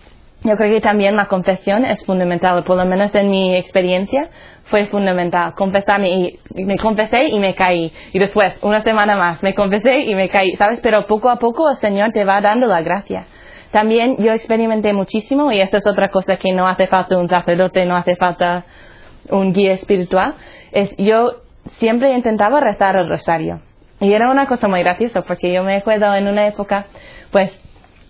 yo 0.44 0.58
creo 0.58 0.74
que 0.74 0.82
también 0.82 1.16
la 1.16 1.26
confesión 1.26 1.86
es 1.86 2.04
fundamental, 2.06 2.64
por 2.64 2.78
lo 2.78 2.86
menos 2.86 3.14
en 3.16 3.30
mi 3.30 3.56
experiencia, 3.56 4.30
fue 4.66 4.88
fundamental. 4.88 5.54
Confesarme 5.56 6.10
y 6.10 6.40
me 6.64 6.78
confesé 6.78 7.28
y 7.30 7.40
me 7.40 7.56
caí. 7.56 7.92
Y 8.12 8.20
después, 8.20 8.54
una 8.62 8.82
semana 8.84 9.16
más, 9.16 9.44
me 9.44 9.54
confesé 9.54 10.00
y 10.02 10.16
me 10.16 10.30
caí, 10.30 10.56
¿sabes? 10.56 10.80
Pero 10.82 11.06
poco 11.08 11.30
a 11.30 11.38
poco 11.38 11.70
el 11.70 11.78
Señor 11.78 12.12
te 12.12 12.26
va 12.26 12.42
dando 12.42 12.68
la 12.68 12.82
gracia. 12.82 13.26
También 13.72 14.18
yo 14.18 14.34
experimenté 14.34 14.94
muchísimo 14.94 15.52
y 15.52 15.60
eso 15.60 15.78
es 15.78 15.88
otra 15.88 16.10
cosa 16.10 16.38
que 16.38 16.52
no 16.52 16.68
hace 16.68 16.88
falta 16.88 17.18
un 17.18 17.28
sacerdote, 17.28 17.86
no 17.86 17.96
hace 17.96 18.16
falta 18.16 18.66
un 19.30 19.52
guía 19.52 19.74
espiritual. 19.74 20.36
Es 20.72 20.96
yo 20.98 21.38
siempre 21.80 22.14
intentaba 22.14 22.60
rezar 22.60 22.96
el 22.98 23.10
rosario. 23.10 23.62
Y 24.00 24.14
era 24.14 24.30
una 24.30 24.48
cosa 24.48 24.68
muy 24.68 24.82
graciosa 24.82 25.22
porque 25.22 25.52
yo 25.52 25.64
me 25.64 25.78
acuerdo 25.78 26.14
en 26.14 26.28
una 26.28 26.46
época, 26.46 26.86
pues 27.32 27.52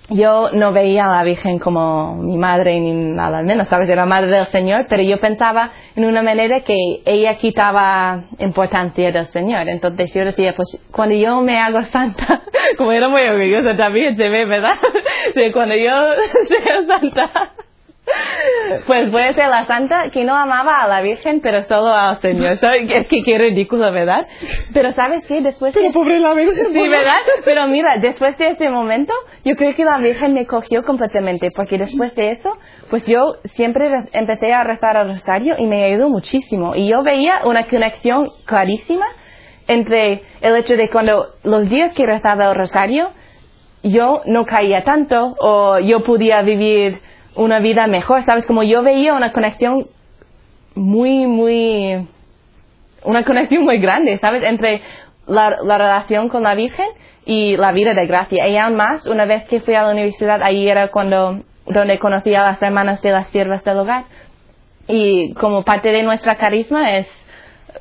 yo 0.09 0.51
no 0.51 0.73
veía 0.73 1.05
a 1.05 1.17
la 1.17 1.23
Virgen 1.23 1.59
como 1.59 2.15
mi 2.15 2.37
madre 2.37 2.79
ni 2.79 2.91
nada 2.91 3.41
menos, 3.41 3.67
¿sabes? 3.69 3.89
Era 3.89 4.05
madre 4.05 4.31
del 4.31 4.47
Señor, 4.47 4.85
pero 4.89 5.01
yo 5.01 5.19
pensaba 5.19 5.71
en 5.95 6.05
una 6.05 6.21
manera 6.21 6.61
que 6.61 7.01
ella 7.05 7.37
quitaba 7.37 8.25
importancia 8.39 9.11
del 9.11 9.27
Señor. 9.27 9.69
Entonces 9.69 10.13
yo 10.13 10.25
decía, 10.25 10.53
pues 10.55 10.77
cuando 10.91 11.15
yo 11.15 11.41
me 11.41 11.57
hago 11.59 11.83
santa, 11.85 12.41
como 12.77 12.91
era 12.91 13.07
muy 13.07 13.21
orgullosa 13.21 13.77
también, 13.77 14.17
se 14.17 14.29
ve, 14.29 14.45
¿verdad? 14.45 14.75
cuando 15.53 15.75
yo 15.75 15.91
sea 16.47 16.99
santa, 16.99 17.51
pues 18.87 19.09
puede 19.09 19.33
ser 19.33 19.49
la 19.49 19.65
santa 19.65 20.09
que 20.09 20.23
no 20.23 20.35
amaba 20.35 20.83
a 20.83 20.87
la 20.87 21.01
Virgen, 21.01 21.39
pero 21.41 21.63
solo 21.63 21.87
al 21.89 22.19
Señor. 22.19 22.59
Es 22.61 23.07
que 23.07 23.23
qué 23.23 23.37
ridículo, 23.37 23.91
¿verdad? 23.91 24.27
Pero 24.73 24.91
¿sabes 24.93 25.25
qué? 25.27 25.41
Después 25.41 25.73
de... 25.73 25.89
pobre 25.91 26.19
la 26.19 26.33
Virgen. 26.33 26.73
Sí, 26.73 26.87
¿verdad? 26.87 27.17
Pero 27.45 27.67
mira, 27.67 27.97
después 27.97 28.37
de 28.37 28.49
ese 28.49 28.69
momento, 28.69 29.13
yo 29.45 29.55
creo 29.55 29.75
que 29.75 29.85
la 29.85 29.97
Virgen 29.97 30.33
me 30.33 30.45
cogió 30.45 30.83
completamente, 30.83 31.47
porque 31.55 31.77
después 31.77 32.13
de 32.15 32.31
eso, 32.31 32.49
pues 32.89 33.05
yo 33.05 33.35
siempre 33.55 33.89
empecé 34.11 34.53
a 34.53 34.63
rezar 34.63 34.97
al 34.97 35.09
rosario 35.09 35.55
y 35.57 35.65
me 35.65 35.85
ayudó 35.85 36.09
muchísimo. 36.09 36.75
Y 36.75 36.89
yo 36.89 37.03
veía 37.03 37.41
una 37.45 37.67
conexión 37.67 38.27
clarísima 38.45 39.05
entre 39.67 40.23
el 40.41 40.55
hecho 40.57 40.75
de 40.75 40.89
cuando 40.89 41.27
los 41.43 41.69
días 41.69 41.93
que 41.93 42.05
rezaba 42.05 42.49
el 42.49 42.55
rosario, 42.55 43.11
yo 43.81 44.21
no 44.25 44.45
caía 44.45 44.83
tanto 44.83 45.35
o 45.39 45.79
yo 45.79 46.03
podía 46.03 46.41
vivir 46.41 47.01
una 47.35 47.59
vida 47.59 47.87
mejor, 47.87 48.25
¿sabes? 48.25 48.45
Como 48.45 48.63
yo 48.63 48.83
veía 48.83 49.13
una 49.13 49.31
conexión 49.31 49.87
muy, 50.75 51.25
muy, 51.25 52.07
una 53.03 53.23
conexión 53.23 53.63
muy 53.63 53.79
grande, 53.79 54.17
¿sabes? 54.19 54.43
Entre 54.43 54.81
la, 55.27 55.57
la, 55.63 55.77
relación 55.77 56.29
con 56.29 56.43
la 56.43 56.55
Virgen 56.55 56.87
y 57.25 57.57
la 57.57 57.71
vida 57.71 57.93
de 57.93 58.05
gracia. 58.05 58.47
Y 58.47 58.57
aún 58.57 58.75
más, 58.75 59.07
una 59.07 59.25
vez 59.25 59.45
que 59.45 59.61
fui 59.61 59.75
a 59.75 59.83
la 59.83 59.91
universidad, 59.91 60.41
ahí 60.43 60.67
era 60.67 60.89
cuando, 60.89 61.41
donde 61.65 61.99
conocí 61.99 62.33
a 62.35 62.43
las 62.43 62.61
hermanas 62.61 63.01
de 63.01 63.11
las 63.11 63.27
siervas 63.29 63.63
del 63.63 63.77
hogar. 63.77 64.05
Y 64.87 65.33
como 65.35 65.63
parte 65.63 65.91
de 65.91 66.03
nuestra 66.03 66.35
carisma 66.35 66.97
es 66.97 67.07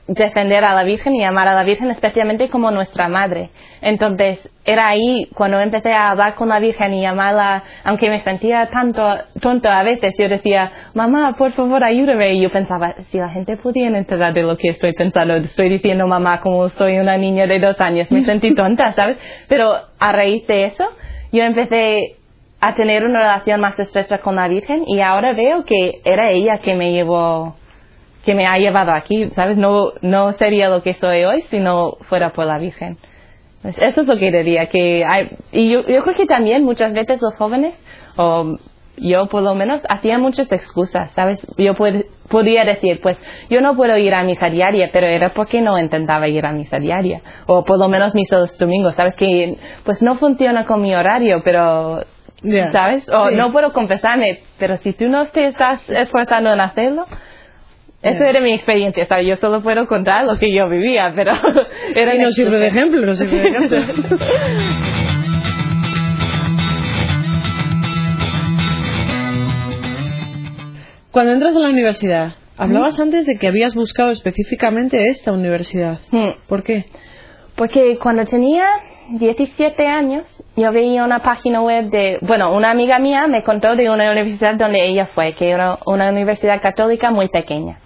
defender 0.06 0.64
a 0.64 0.74
la 0.74 0.84
Virgen 0.84 1.14
y 1.14 1.24
amar 1.24 1.48
a 1.48 1.54
la 1.54 1.64
Virgen 1.64 1.90
especialmente 1.90 2.48
como 2.48 2.70
nuestra 2.70 3.08
madre. 3.08 3.50
Entonces, 3.80 4.38
era 4.64 4.88
ahí 4.88 5.28
cuando 5.34 5.58
empecé 5.60 5.92
a 5.92 6.10
hablar 6.10 6.34
con 6.34 6.48
la 6.48 6.60
Virgen 6.60 6.94
y 6.94 7.04
amarla, 7.04 7.64
aunque 7.84 8.10
me 8.10 8.22
sentía 8.22 8.66
tanto 8.66 9.02
tonto 9.40 9.68
a 9.68 9.82
veces, 9.82 10.14
yo 10.18 10.28
decía, 10.28 10.70
mamá, 10.94 11.36
por 11.36 11.52
favor, 11.52 11.82
ayúdame. 11.82 12.34
Y 12.34 12.42
yo 12.42 12.50
pensaba, 12.50 12.94
si 13.10 13.18
la 13.18 13.28
gente 13.30 13.56
pudiera 13.56 13.96
enterar 13.98 14.34
de 14.34 14.42
lo 14.42 14.56
que 14.56 14.70
estoy 14.70 14.92
pensando, 14.92 15.34
estoy 15.34 15.68
diciendo 15.68 16.06
mamá 16.06 16.40
como 16.40 16.68
soy 16.70 16.98
una 16.98 17.16
niña 17.16 17.46
de 17.46 17.58
dos 17.58 17.80
años, 17.80 18.10
me 18.10 18.20
sentí 18.20 18.54
tonta, 18.56 18.92
¿sabes? 18.92 19.18
Pero 19.48 19.74
a 19.98 20.12
raíz 20.12 20.46
de 20.46 20.66
eso, 20.66 20.84
yo 21.32 21.42
empecé 21.42 22.16
a 22.60 22.76
tener 22.76 23.04
una 23.04 23.18
relación 23.18 23.60
más 23.60 23.76
estrecha 23.78 24.18
con 24.18 24.36
la 24.36 24.46
Virgen 24.46 24.84
y 24.86 25.00
ahora 25.00 25.32
veo 25.32 25.64
que 25.64 26.00
era 26.04 26.30
ella 26.30 26.58
que 26.58 26.76
me 26.76 26.92
llevó 26.92 27.56
que 28.24 28.34
me 28.34 28.46
ha 28.46 28.58
llevado 28.58 28.92
aquí, 28.92 29.30
¿sabes? 29.30 29.56
No, 29.56 29.92
no 30.00 30.32
sería 30.34 30.68
lo 30.68 30.82
que 30.82 30.94
soy 30.94 31.24
hoy 31.24 31.42
si 31.50 31.58
no 31.58 31.96
fuera 32.02 32.32
por 32.32 32.46
la 32.46 32.58
Virgen. 32.58 32.98
Pues 33.62 33.78
eso 33.78 34.00
es 34.00 34.06
lo 34.06 34.16
que 34.18 34.32
diría, 34.32 34.66
que 34.66 35.04
hay, 35.04 35.30
y 35.52 35.70
yo, 35.70 35.86
yo 35.86 36.02
creo 36.02 36.16
que 36.16 36.26
también 36.26 36.64
muchas 36.64 36.92
veces 36.92 37.22
los 37.22 37.36
jóvenes, 37.36 37.74
o 38.16 38.56
yo 38.96 39.26
por 39.26 39.42
lo 39.42 39.54
menos, 39.54 39.82
hacían 39.88 40.20
muchas 40.20 40.50
excusas, 40.50 41.12
¿sabes? 41.12 41.40
Yo 41.56 41.74
podía 42.28 42.64
decir, 42.64 43.00
pues 43.00 43.16
yo 43.50 43.60
no 43.60 43.76
puedo 43.76 43.96
ir 43.96 44.14
a 44.14 44.24
misa 44.24 44.50
diaria, 44.50 44.90
pero 44.92 45.06
era 45.06 45.32
porque 45.32 45.60
no 45.60 45.78
intentaba 45.78 46.26
ir 46.26 46.44
a 46.44 46.52
misa 46.52 46.78
diaria, 46.78 47.22
o 47.46 47.64
por 47.64 47.78
lo 47.78 47.88
menos 47.88 48.14
misa 48.14 48.38
los 48.38 48.58
domingos, 48.58 48.96
¿sabes? 48.96 49.14
Que 49.14 49.56
pues 49.84 50.02
no 50.02 50.16
funciona 50.16 50.66
con 50.66 50.82
mi 50.82 50.94
horario, 50.94 51.42
pero, 51.44 52.02
¿sabes? 52.72 53.08
O 53.10 53.30
no 53.30 53.52
puedo 53.52 53.72
confesarme, 53.72 54.40
pero 54.58 54.76
si 54.78 54.92
tú 54.92 55.08
no 55.08 55.28
te 55.28 55.46
estás 55.46 55.88
esforzando 55.88 56.52
en 56.52 56.60
hacerlo, 56.60 57.06
esa 58.02 58.28
era 58.28 58.40
mi 58.40 58.52
experiencia, 58.52 59.06
¿sabes? 59.06 59.26
Yo 59.28 59.36
solo 59.36 59.62
puedo 59.62 59.86
contar 59.86 60.24
lo 60.24 60.36
que 60.36 60.52
yo 60.52 60.68
vivía, 60.68 61.12
pero 61.14 61.32
era... 61.94 62.16
Y 62.16 62.18
no 62.18 62.30
sirve 62.32 62.58
de 62.58 62.66
ejemplo, 62.66 63.06
no 63.06 63.14
sirve 63.14 63.40
de 63.40 63.48
ejemplo. 63.48 63.78
Cuando 71.12 71.32
entras 71.32 71.54
a 71.54 71.58
la 71.58 71.68
universidad, 71.68 72.32
hablabas 72.56 72.98
antes 72.98 73.26
de 73.26 73.36
que 73.36 73.46
habías 73.46 73.74
buscado 73.74 74.10
específicamente 74.10 75.08
esta 75.08 75.30
universidad. 75.30 76.00
¿Por 76.48 76.62
qué? 76.62 76.86
Porque 77.54 77.98
cuando 77.98 78.24
tenía 78.24 78.64
17 79.10 79.86
años, 79.86 80.24
yo 80.56 80.72
veía 80.72 81.04
una 81.04 81.22
página 81.22 81.60
web 81.60 81.90
de, 81.90 82.18
bueno, 82.22 82.56
una 82.56 82.70
amiga 82.70 82.98
mía 82.98 83.26
me 83.26 83.42
contó 83.44 83.76
de 83.76 83.90
una 83.90 84.10
universidad 84.10 84.56
donde 84.56 84.86
ella 84.86 85.06
fue, 85.14 85.34
que 85.34 85.50
era 85.50 85.78
una 85.84 86.10
universidad 86.10 86.62
católica 86.62 87.10
muy 87.10 87.28
pequeña. 87.28 87.78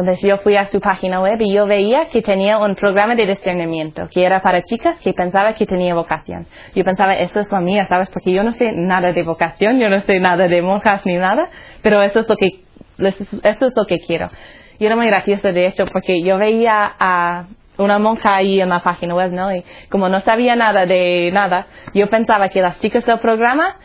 Entonces 0.00 0.26
yo 0.26 0.38
fui 0.38 0.56
a 0.56 0.66
su 0.68 0.80
página 0.80 1.20
web 1.20 1.36
y 1.40 1.52
yo 1.52 1.66
veía 1.66 2.08
que 2.10 2.22
tenía 2.22 2.58
un 2.58 2.74
programa 2.74 3.14
de 3.14 3.26
discernimiento, 3.26 4.08
que 4.10 4.24
era 4.24 4.40
para 4.40 4.62
chicas 4.62 4.98
que 4.98 5.12
pensaba 5.12 5.54
que 5.54 5.66
tenía 5.66 5.94
vocación. 5.94 6.46
Yo 6.74 6.84
pensaba, 6.84 7.14
esto 7.14 7.40
es 7.40 7.50
lo 7.50 7.60
mío, 7.60 7.84
¿sabes? 7.88 8.08
Porque 8.10 8.32
yo 8.32 8.42
no 8.42 8.52
sé 8.52 8.72
nada 8.72 9.12
de 9.12 9.22
vocación, 9.22 9.78
yo 9.78 9.88
no 9.90 10.00
sé 10.02 10.18
nada 10.18 10.48
de 10.48 10.62
monjas 10.62 11.04
ni 11.04 11.16
nada, 11.16 11.50
pero 11.82 12.02
eso 12.02 12.20
es 12.20 12.28
lo 12.28 12.36
que, 12.36 12.60
esto 12.98 13.66
es 13.66 13.72
lo 13.76 13.86
que 13.86 13.98
quiero. 14.00 14.30
Y 14.78 14.86
era 14.86 14.96
muy 14.96 15.06
gracioso 15.06 15.52
de 15.52 15.66
hecho, 15.66 15.84
porque 15.84 16.22
yo 16.22 16.38
veía 16.38 16.92
a 16.98 17.44
una 17.76 17.98
monja 17.98 18.34
ahí 18.34 18.60
en 18.60 18.70
la 18.70 18.80
página 18.80 19.14
web, 19.14 19.32
¿no? 19.32 19.54
Y 19.54 19.64
como 19.90 20.08
no 20.08 20.20
sabía 20.20 20.56
nada 20.56 20.86
de 20.86 21.30
nada, 21.32 21.66
yo 21.92 22.08
pensaba 22.08 22.48
que 22.48 22.62
las 22.62 22.78
chicas 22.80 23.04
del 23.04 23.18
programa 23.18 23.76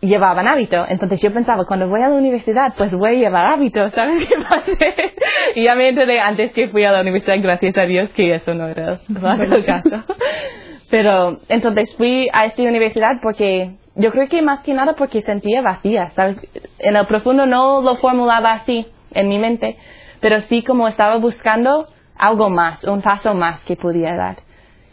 llevaban 0.00 0.46
hábito. 0.46 0.84
Entonces 0.88 1.20
yo 1.20 1.32
pensaba, 1.32 1.64
cuando 1.64 1.88
voy 1.88 2.02
a 2.02 2.08
la 2.08 2.14
universidad, 2.14 2.74
pues 2.76 2.92
voy 2.92 3.10
a 3.10 3.18
llevar 3.18 3.46
hábito, 3.46 3.90
¿sabes 3.90 4.26
qué 4.26 4.34
pasa? 4.42 4.70
y 5.54 5.64
ya 5.64 5.74
me 5.74 5.88
enteré 5.88 6.20
antes 6.20 6.52
que 6.52 6.68
fui 6.68 6.84
a 6.84 6.92
la 6.92 7.00
universidad, 7.00 7.36
gracias 7.40 7.76
a 7.76 7.82
Dios, 7.82 8.10
que 8.10 8.34
eso 8.34 8.54
no 8.54 8.68
era 8.68 9.00
el 9.08 9.64
caso. 9.64 10.04
Pero 10.90 11.40
entonces 11.48 11.94
fui 11.96 12.28
a 12.32 12.46
esta 12.46 12.62
universidad 12.62 13.20
porque 13.22 13.72
yo 13.94 14.10
creo 14.10 14.28
que 14.28 14.40
más 14.40 14.60
que 14.60 14.72
nada 14.72 14.94
porque 14.94 15.20
sentía 15.20 15.60
vacía, 15.60 16.10
¿sabes? 16.10 16.38
En 16.78 16.96
el 16.96 17.06
profundo 17.06 17.44
no 17.44 17.82
lo 17.82 17.96
formulaba 17.96 18.52
así 18.52 18.86
en 19.12 19.28
mi 19.28 19.38
mente, 19.38 19.76
pero 20.20 20.40
sí 20.42 20.62
como 20.62 20.88
estaba 20.88 21.16
buscando 21.18 21.88
algo 22.16 22.48
más, 22.48 22.84
un 22.84 23.02
paso 23.02 23.34
más 23.34 23.60
que 23.62 23.76
podía 23.76 24.14
dar. 24.14 24.36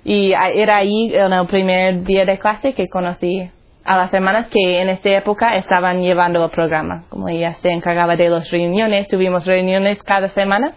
Y 0.04 0.34
era 0.34 0.78
ahí 0.78 1.12
en 1.14 1.34
el 1.34 1.48
primer 1.48 2.04
día 2.04 2.26
de 2.26 2.38
clase 2.40 2.74
que 2.74 2.90
conocí 2.90 3.50
a 3.86 3.98
las 3.98 4.14
hermanas 4.14 4.48
que 4.50 4.82
en 4.82 4.90
esta 4.90 5.10
época 5.10 5.56
estaban 5.56 6.02
llevando 6.02 6.44
el 6.44 6.50
programa. 6.50 7.06
Como 7.10 7.30
ella 7.30 7.56
se 7.62 7.70
encargaba 7.70 8.16
de 8.16 8.30
las 8.30 8.50
reuniones, 8.50 9.08
tuvimos 9.08 9.46
reuniones 9.46 10.02
cada 10.02 10.30
semana. 10.30 10.74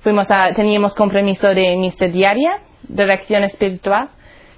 Fuimos 0.00 0.26
a, 0.30 0.52
teníamos 0.54 0.94
compromiso 0.94 1.48
de 1.48 1.76
misa 1.76 2.06
diaria, 2.06 2.60
dirección 2.86 3.42
espiritual 3.42 4.10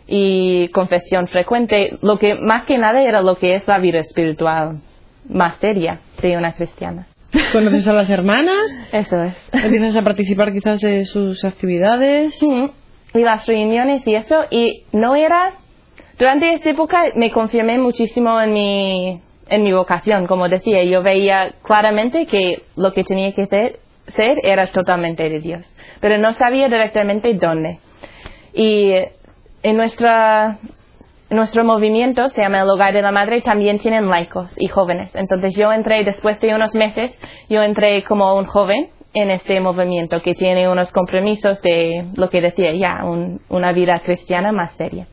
y 0.07 0.68
confesión 0.68 1.29
frecuente. 1.29 1.98
Lo 2.03 2.18
que 2.18 2.35
más 2.35 2.66
que 2.66 2.77
nada 2.77 3.01
era 3.01 3.22
lo 3.22 3.37
que 3.37 3.55
es 3.55 3.66
la 3.66 3.79
vida 3.79 4.01
espiritual 4.01 4.81
más 5.27 5.57
seria 5.59 6.01
de 6.20 6.37
una 6.37 6.53
cristiana. 6.53 7.07
¿Conoces 7.53 7.88
a 7.88 7.94
las 7.94 8.11
hermanas? 8.11 8.66
Eso 8.92 9.22
es. 9.22 9.35
¿Empiezas 9.53 9.96
a 9.96 10.03
participar 10.03 10.53
quizás 10.53 10.81
de 10.81 11.05
sus 11.07 11.42
actividades? 11.44 12.38
Y 12.42 13.20
las 13.20 13.46
reuniones 13.46 14.07
y 14.07 14.14
eso. 14.14 14.44
Y 14.51 14.85
no 14.92 15.16
era 15.16 15.55
durante 16.18 16.52
esta 16.54 16.70
época 16.70 17.04
me 17.14 17.31
confirmé 17.31 17.78
muchísimo 17.78 18.40
en 18.40 18.52
mi, 18.52 19.20
en 19.48 19.62
mi 19.62 19.72
vocación, 19.72 20.26
como 20.26 20.48
decía, 20.48 20.83
yo 20.85 21.02
veía 21.02 21.54
claramente 21.62 22.26
que 22.26 22.62
lo 22.76 22.92
que 22.92 23.04
tenía 23.04 23.33
que 23.35 23.46
ser, 23.46 23.78
ser 24.16 24.38
era 24.42 24.66
totalmente 24.66 25.28
de 25.28 25.40
Dios, 25.40 25.64
pero 26.00 26.18
no 26.18 26.33
sabía 26.33 26.68
directamente 26.68 27.33
dónde. 27.35 27.78
Y 28.52 28.92
en 29.62 29.76
nuestra, 29.76 30.59
nuestro 31.31 31.64
movimiento, 31.64 32.28
se 32.31 32.42
llama 32.42 32.62
el 32.62 32.70
Hogar 32.70 32.92
de 32.92 33.02
la 33.02 33.12
Madre, 33.12 33.40
también 33.42 33.78
tienen 33.78 34.09
laicos 34.09 34.52
y 34.59 34.66
jóvenes. 34.66 35.14
Entonces 35.14 35.54
yo 35.54 35.72
entré, 35.72 36.02
después 36.04 36.40
de 36.40 36.54
unos 36.54 36.74
meses, 36.74 37.16
yo 37.48 37.62
entré 37.62 38.02
como 38.02 38.35
un 38.37 38.46
joven 38.46 38.88
en 39.14 39.31
este 39.31 39.61
movimiento 39.61 40.20
que 40.20 40.35
tiene 40.35 40.68
unos 40.68 40.90
compromisos 40.90 41.62
de 41.62 42.07
lo 42.16 42.28
que 42.28 42.40
decía 42.40 42.72
ya, 42.74 43.04
una 43.48 43.72
vida 43.72 44.00
cristiana 44.00 44.52
más 44.52 44.72
seria 44.76 45.07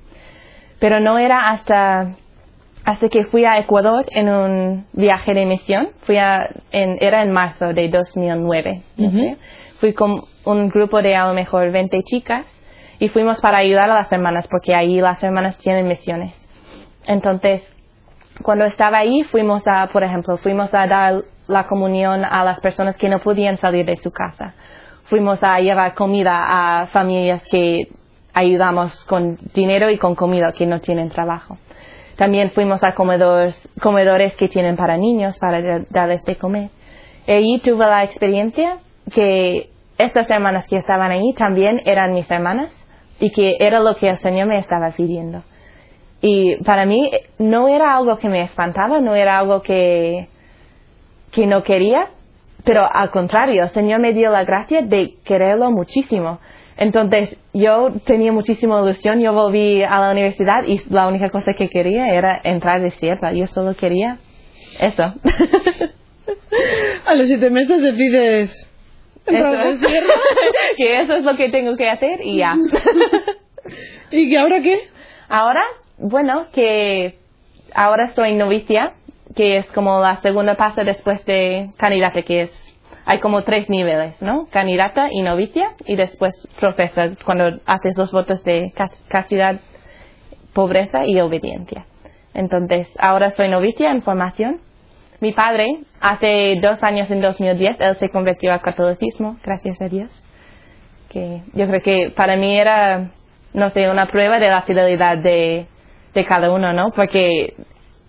pero 0.79 0.99
no 0.99 1.17
era 1.17 1.49
hasta 1.49 2.15
hasta 2.85 3.09
que 3.09 3.25
fui 3.25 3.45
a 3.45 3.57
Ecuador 3.57 4.05
en 4.11 4.29
un 4.29 4.85
viaje 4.93 5.33
de 5.33 5.45
misión, 5.45 5.89
fui 6.03 6.17
a, 6.17 6.47
en, 6.71 6.97
era 7.01 7.23
en 7.23 7.31
marzo 7.31 7.73
de 7.73 7.89
2009. 7.89 8.83
Fui 9.79 9.93
con 9.93 10.21
un 10.45 10.69
grupo 10.69 11.01
de 11.01 11.15
a 11.15 11.27
lo 11.27 11.33
mejor 11.33 11.71
20 11.71 12.03
chicas 12.03 12.45
y 12.99 13.09
fuimos 13.09 13.41
para 13.41 13.57
ayudar 13.57 13.89
a 13.89 13.95
las 13.95 14.11
hermanas 14.11 14.47
porque 14.47 14.75
ahí 14.75 15.01
las 15.01 15.21
hermanas 15.23 15.57
tienen 15.57 15.87
misiones. 15.87 16.33
Entonces, 17.07 17.63
cuando 18.43 18.65
estaba 18.65 18.99
ahí, 18.99 19.23
fuimos 19.31 19.63
a, 19.65 19.87
por 19.87 20.03
ejemplo, 20.03 20.37
fuimos 20.37 20.71
a 20.73 20.85
dar 20.85 21.23
la 21.47 21.65
comunión 21.65 22.23
a 22.23 22.43
las 22.43 22.59
personas 22.59 22.95
que 22.97 23.09
no 23.09 23.19
podían 23.19 23.57
salir 23.59 23.85
de 23.85 23.97
su 23.97 24.11
casa. 24.11 24.53
Fuimos 25.05 25.41
a 25.41 25.59
llevar 25.59 25.95
comida 25.95 26.81
a 26.81 26.87
familias 26.87 27.41
que 27.49 27.87
ayudamos 28.35 29.03
con 29.05 29.39
dinero 29.53 29.89
y 29.89 29.97
con 29.97 30.13
comida 30.13 30.51
que 30.51 30.67
no 30.67 30.79
tienen 30.81 31.09
trabajo. 31.09 31.57
También 32.17 32.51
fuimos 32.51 32.83
a 32.83 32.93
comedores, 32.93 33.57
comedores 33.81 34.35
que 34.35 34.47
tienen 34.47 34.75
para 34.75 34.97
niños 34.97 35.37
para 35.39 35.61
darles 35.89 36.23
de 36.25 36.35
comer. 36.35 36.69
Y 37.27 37.31
ahí 37.31 37.59
tuve 37.59 37.85
la 37.85 38.03
experiencia 38.03 38.77
que 39.11 39.69
estas 39.97 40.29
hermanas 40.29 40.65
que 40.67 40.77
estaban 40.77 41.11
ahí 41.11 41.33
también 41.33 41.81
eran 41.85 42.13
mis 42.13 42.29
hermanas 42.29 42.71
y 43.19 43.31
que 43.31 43.55
era 43.59 43.79
lo 43.79 43.95
que 43.95 44.09
el 44.09 44.19
Señor 44.19 44.47
me 44.47 44.59
estaba 44.59 44.91
pidiendo. 44.91 45.43
Y 46.21 46.57
para 46.63 46.85
mí 46.85 47.11
no 47.37 47.67
era 47.67 47.95
algo 47.95 48.17
que 48.17 48.29
me 48.29 48.41
espantaba, 48.41 48.99
no 48.99 49.15
era 49.15 49.39
algo 49.39 49.61
que, 49.61 50.27
que 51.31 51.45
no 51.47 51.63
quería, 51.63 52.09
pero 52.63 52.87
al 52.91 53.11
contrario, 53.11 53.63
el 53.63 53.69
Señor 53.69 53.99
me 53.99 54.13
dio 54.13 54.31
la 54.31 54.43
gracia 54.43 54.81
de 54.81 55.15
quererlo 55.23 55.71
muchísimo. 55.71 56.39
Entonces 56.77 57.37
yo 57.53 57.89
tenía 58.05 58.31
muchísima 58.31 58.81
ilusión, 58.81 59.21
yo 59.21 59.31
volví 59.33 59.81
a 59.83 59.99
la 59.99 60.11
universidad 60.11 60.63
y 60.67 60.81
la 60.89 61.07
única 61.07 61.29
cosa 61.29 61.53
que 61.53 61.69
quería 61.69 62.07
era 62.07 62.39
entrar 62.43 62.81
de 62.81 62.91
cierta, 62.91 63.31
yo 63.31 63.47
solo 63.47 63.75
quería 63.75 64.17
eso. 64.79 65.03
a 67.05 67.15
los 67.15 67.27
siete 67.27 67.49
meses 67.49 67.81
decides 67.81 68.69
entrar 69.25 69.67
eso. 69.67 69.79
de 69.79 70.03
que 70.77 71.01
eso 71.01 71.15
es 71.15 71.23
lo 71.23 71.37
que 71.37 71.49
tengo 71.49 71.77
que 71.77 71.89
hacer 71.89 72.19
y 72.21 72.39
ya. 72.39 72.55
¿Y 74.11 74.29
que 74.29 74.37
ahora 74.37 74.61
qué? 74.61 74.79
Ahora, 75.29 75.63
bueno, 75.97 76.47
que 76.53 77.15
ahora 77.73 78.05
estoy 78.05 78.35
novicia, 78.35 78.93
que 79.35 79.57
es 79.57 79.71
como 79.71 80.01
la 80.01 80.21
segunda 80.21 80.55
fase 80.55 80.83
después 80.83 81.25
de 81.25 81.69
candidata, 81.77 82.21
que 82.21 82.43
es 82.43 82.64
hay 83.05 83.19
como 83.19 83.43
tres 83.43 83.69
niveles, 83.69 84.19
¿no? 84.21 84.47
Candidata 84.49 85.09
y 85.11 85.21
novicia 85.21 85.73
y 85.85 85.95
después 85.95 86.33
profesa 86.59 87.11
cuando 87.23 87.59
haces 87.65 87.97
los 87.97 88.11
votos 88.11 88.43
de 88.43 88.73
castidad, 89.07 89.59
pobreza 90.53 91.05
y 91.05 91.19
obediencia. 91.19 91.85
Entonces, 92.33 92.87
ahora 92.99 93.31
soy 93.31 93.49
novicia 93.49 93.91
en 93.91 94.01
formación. 94.01 94.59
Mi 95.21 95.31
padre, 95.31 95.65
hace 96.01 96.57
dos 96.61 96.81
años, 96.83 97.09
en 97.11 97.21
2010, 97.21 97.77
él 97.79 97.95
se 97.97 98.09
convirtió 98.09 98.51
al 98.51 98.61
catolicismo, 98.61 99.37
gracias 99.43 99.79
a 99.81 99.87
Dios. 99.87 100.11
Que 101.09 101.43
yo 101.53 101.67
creo 101.67 101.81
que 101.81 102.13
para 102.15 102.35
mí 102.35 102.57
era, 102.57 103.11
no 103.53 103.69
sé, 103.69 103.89
una 103.89 104.07
prueba 104.07 104.39
de 104.39 104.49
la 104.49 104.63
fidelidad 104.63 105.17
de, 105.19 105.67
de 106.13 106.25
cada 106.25 106.51
uno, 106.51 106.73
¿no? 106.73 106.91
Porque 106.91 107.53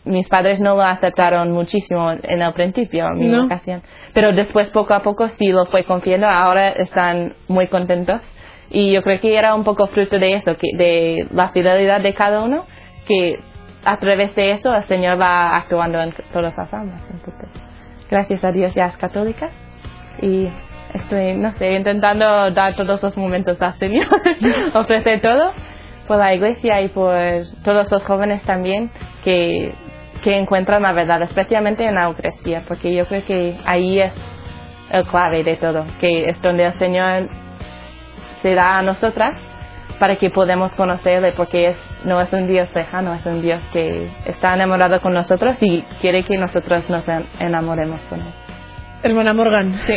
mis 0.06 0.28
padres 0.28 0.60
no 0.60 0.76
lo 0.76 0.82
aceptaron 0.82 1.52
muchísimo 1.52 2.12
en 2.12 2.42
el 2.42 2.52
principio, 2.52 3.10
mi 3.10 3.28
no. 3.28 3.42
vocación. 3.42 3.82
Pero 4.14 4.32
después, 4.32 4.68
poco 4.68 4.94
a 4.94 5.02
poco, 5.02 5.28
sí 5.38 5.48
lo 5.48 5.66
fue 5.66 5.84
confiando. 5.84 6.26
Ahora 6.26 6.70
están 6.70 7.34
muy 7.48 7.66
contentos. 7.66 8.20
Y 8.70 8.92
yo 8.92 9.02
creo 9.02 9.20
que 9.20 9.36
era 9.36 9.54
un 9.54 9.64
poco 9.64 9.86
fruto 9.88 10.18
de 10.18 10.34
eso, 10.34 10.56
que, 10.56 10.76
de 10.76 11.28
la 11.32 11.50
fidelidad 11.50 12.00
de 12.00 12.14
cada 12.14 12.42
uno, 12.42 12.64
que 13.06 13.38
a 13.84 13.98
través 13.98 14.34
de 14.34 14.52
eso 14.52 14.74
el 14.74 14.84
Señor 14.84 15.20
va 15.20 15.56
actuando 15.56 16.00
en 16.00 16.12
todas 16.32 16.56
las 16.56 16.72
almas. 16.72 17.02
Entonces, 17.10 17.48
gracias 18.10 18.42
a 18.42 18.52
Dios 18.52 18.74
ya 18.74 18.86
es 18.86 18.96
católica. 18.96 19.50
Y 20.22 20.48
estoy, 20.94 21.34
no 21.34 21.54
sé, 21.58 21.74
intentando 21.74 22.50
dar 22.50 22.74
todos 22.74 23.02
los 23.02 23.16
momentos 23.16 23.60
al 23.60 23.78
Señor, 23.78 24.06
ofrecer 24.74 25.20
todo 25.20 25.52
por 26.06 26.18
la 26.18 26.34
iglesia 26.34 26.80
y 26.82 26.88
por 26.88 27.14
todos 27.64 27.90
los 27.90 28.02
jóvenes 28.04 28.42
también 28.44 28.90
que 29.24 29.74
que 30.26 30.36
encuentran 30.36 30.82
la 30.82 30.92
verdad, 30.92 31.22
especialmente 31.22 31.86
en 31.86 31.94
la 31.94 32.06
Eucaristía, 32.06 32.64
porque 32.66 32.92
yo 32.92 33.06
creo 33.06 33.24
que 33.24 33.56
ahí 33.64 34.00
es 34.00 34.12
el 34.90 35.04
clave 35.04 35.44
de 35.44 35.54
todo, 35.54 35.86
que 36.00 36.28
es 36.28 36.42
donde 36.42 36.66
el 36.66 36.76
Señor 36.80 37.28
se 38.42 38.52
da 38.56 38.78
a 38.78 38.82
nosotras 38.82 39.40
para 40.00 40.16
que 40.16 40.30
podamos 40.30 40.72
conocerle, 40.72 41.30
porque 41.30 41.68
es, 41.68 41.76
no 42.04 42.20
es 42.20 42.32
un 42.32 42.48
Dios 42.48 42.68
lejano, 42.74 43.14
es 43.14 43.24
un 43.24 43.40
Dios 43.40 43.62
que 43.72 44.10
está 44.24 44.54
enamorado 44.54 45.00
con 45.00 45.14
nosotros 45.14 45.58
y 45.60 45.82
quiere 46.00 46.24
que 46.24 46.36
nosotros 46.36 46.82
nos 46.90 47.04
enamoremos 47.38 48.00
con 48.08 48.20
Él. 48.20 48.32
Hermana 49.04 49.32
Morgan. 49.32 49.80
Sí. 49.86 49.94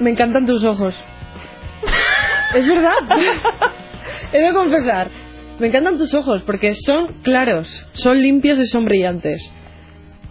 Me 0.00 0.08
encantan 0.08 0.46
tus 0.46 0.64
ojos. 0.64 0.98
es 2.54 2.66
verdad. 2.66 2.94
He 4.32 4.38
de 4.40 4.54
confesar. 4.54 5.08
Me 5.62 5.68
encantan 5.68 5.96
tus 5.96 6.12
ojos 6.12 6.42
porque 6.44 6.74
son 6.74 7.22
claros, 7.22 7.86
son 7.92 8.20
limpios 8.20 8.58
y 8.58 8.66
son 8.66 8.84
brillantes. 8.84 9.54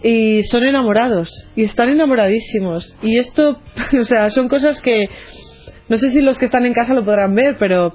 Y 0.02 0.42
son 0.42 0.62
enamorados 0.62 1.48
y 1.56 1.64
están 1.64 1.88
enamoradísimos. 1.88 2.94
Y 3.00 3.16
esto, 3.16 3.58
o 3.98 4.04
sea, 4.04 4.28
son 4.28 4.50
cosas 4.50 4.82
que 4.82 5.08
no 5.88 5.96
sé 5.96 6.10
si 6.10 6.20
los 6.20 6.38
que 6.38 6.44
están 6.44 6.66
en 6.66 6.74
casa 6.74 6.92
lo 6.92 7.06
podrán 7.06 7.34
ver, 7.34 7.56
pero 7.58 7.94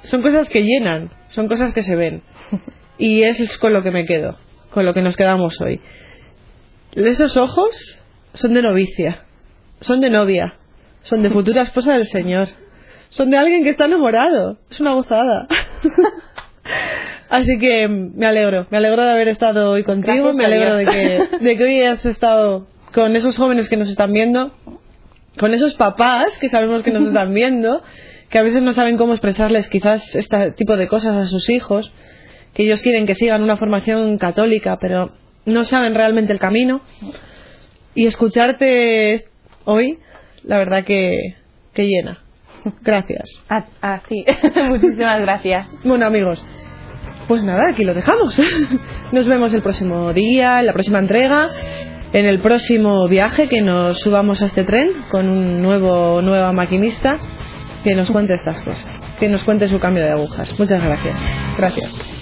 son 0.00 0.20
cosas 0.20 0.50
que 0.50 0.64
llenan, 0.64 1.08
son 1.28 1.48
cosas 1.48 1.72
que 1.72 1.80
se 1.80 1.96
ven. 1.96 2.22
Y 2.98 3.22
es 3.22 3.56
con 3.56 3.72
lo 3.72 3.82
que 3.82 3.90
me 3.90 4.04
quedo, 4.04 4.36
con 4.70 4.84
lo 4.84 4.92
que 4.92 5.00
nos 5.00 5.16
quedamos 5.16 5.58
hoy. 5.62 5.80
Esos 6.92 7.38
ojos 7.38 8.02
son 8.34 8.52
de 8.52 8.60
novicia, 8.60 9.24
son 9.80 10.02
de 10.02 10.10
novia, 10.10 10.58
son 11.00 11.22
de 11.22 11.30
futura 11.30 11.62
esposa 11.62 11.94
del 11.94 12.04
Señor. 12.04 12.48
Son 13.08 13.30
de 13.30 13.38
alguien 13.38 13.64
que 13.64 13.70
está 13.70 13.86
enamorado. 13.86 14.58
Es 14.68 14.78
una 14.80 14.92
gozada. 14.92 15.46
Así 17.28 17.58
que 17.58 17.88
me 17.88 18.26
alegro, 18.26 18.66
me 18.70 18.78
alegro 18.78 19.02
de 19.02 19.10
haber 19.10 19.28
estado 19.28 19.70
hoy 19.72 19.82
contigo, 19.82 20.32
me 20.32 20.44
alegro 20.44 20.76
de 20.76 20.84
que, 20.84 21.44
de 21.44 21.56
que 21.56 21.64
hoy 21.64 21.82
has 21.82 22.04
estado 22.06 22.68
con 22.94 23.16
esos 23.16 23.36
jóvenes 23.36 23.68
que 23.68 23.76
nos 23.76 23.88
están 23.88 24.12
viendo, 24.12 24.52
con 25.38 25.52
esos 25.52 25.74
papás 25.74 26.38
que 26.38 26.48
sabemos 26.48 26.82
que 26.82 26.92
nos 26.92 27.02
están 27.08 27.34
viendo, 27.34 27.82
que 28.30 28.38
a 28.38 28.42
veces 28.42 28.62
no 28.62 28.72
saben 28.72 28.96
cómo 28.96 29.12
expresarles 29.12 29.68
quizás 29.68 30.14
este 30.14 30.52
tipo 30.52 30.76
de 30.76 30.86
cosas 30.86 31.16
a 31.16 31.26
sus 31.26 31.50
hijos, 31.50 31.92
que 32.54 32.62
ellos 32.62 32.82
quieren 32.82 33.06
que 33.06 33.14
sigan 33.14 33.42
una 33.42 33.56
formación 33.56 34.18
católica, 34.18 34.78
pero 34.80 35.12
no 35.44 35.64
saben 35.64 35.94
realmente 35.94 36.32
el 36.32 36.38
camino. 36.38 36.80
Y 37.94 38.06
escucharte 38.06 39.26
hoy, 39.64 39.98
la 40.42 40.58
verdad 40.58 40.84
que, 40.84 41.36
que 41.72 41.84
llena. 41.84 42.25
Gracias. 42.82 43.44
Ah, 43.48 43.66
ah 43.82 44.02
sí, 44.08 44.24
muchísimas 44.68 45.20
gracias. 45.20 45.68
Bueno, 45.84 46.06
amigos, 46.06 46.44
pues 47.28 47.42
nada, 47.42 47.66
aquí 47.70 47.84
lo 47.84 47.94
dejamos. 47.94 48.40
Nos 49.12 49.26
vemos 49.26 49.52
el 49.54 49.62
próximo 49.62 50.12
día, 50.12 50.60
en 50.60 50.66
la 50.66 50.72
próxima 50.72 50.98
entrega, 50.98 51.48
en 52.12 52.26
el 52.26 52.40
próximo 52.40 53.08
viaje 53.08 53.48
que 53.48 53.60
nos 53.60 54.00
subamos 54.00 54.42
a 54.42 54.46
este 54.46 54.64
tren 54.64 54.88
con 55.10 55.28
un 55.28 55.60
nuevo 55.60 56.22
nueva 56.22 56.52
maquinista 56.52 57.18
que 57.84 57.94
nos 57.94 58.10
cuente 58.10 58.34
estas 58.34 58.62
cosas, 58.62 59.12
que 59.18 59.28
nos 59.28 59.44
cuente 59.44 59.68
su 59.68 59.78
cambio 59.78 60.04
de 60.04 60.12
agujas. 60.12 60.58
Muchas 60.58 60.80
gracias. 60.80 61.32
Gracias. 61.56 62.15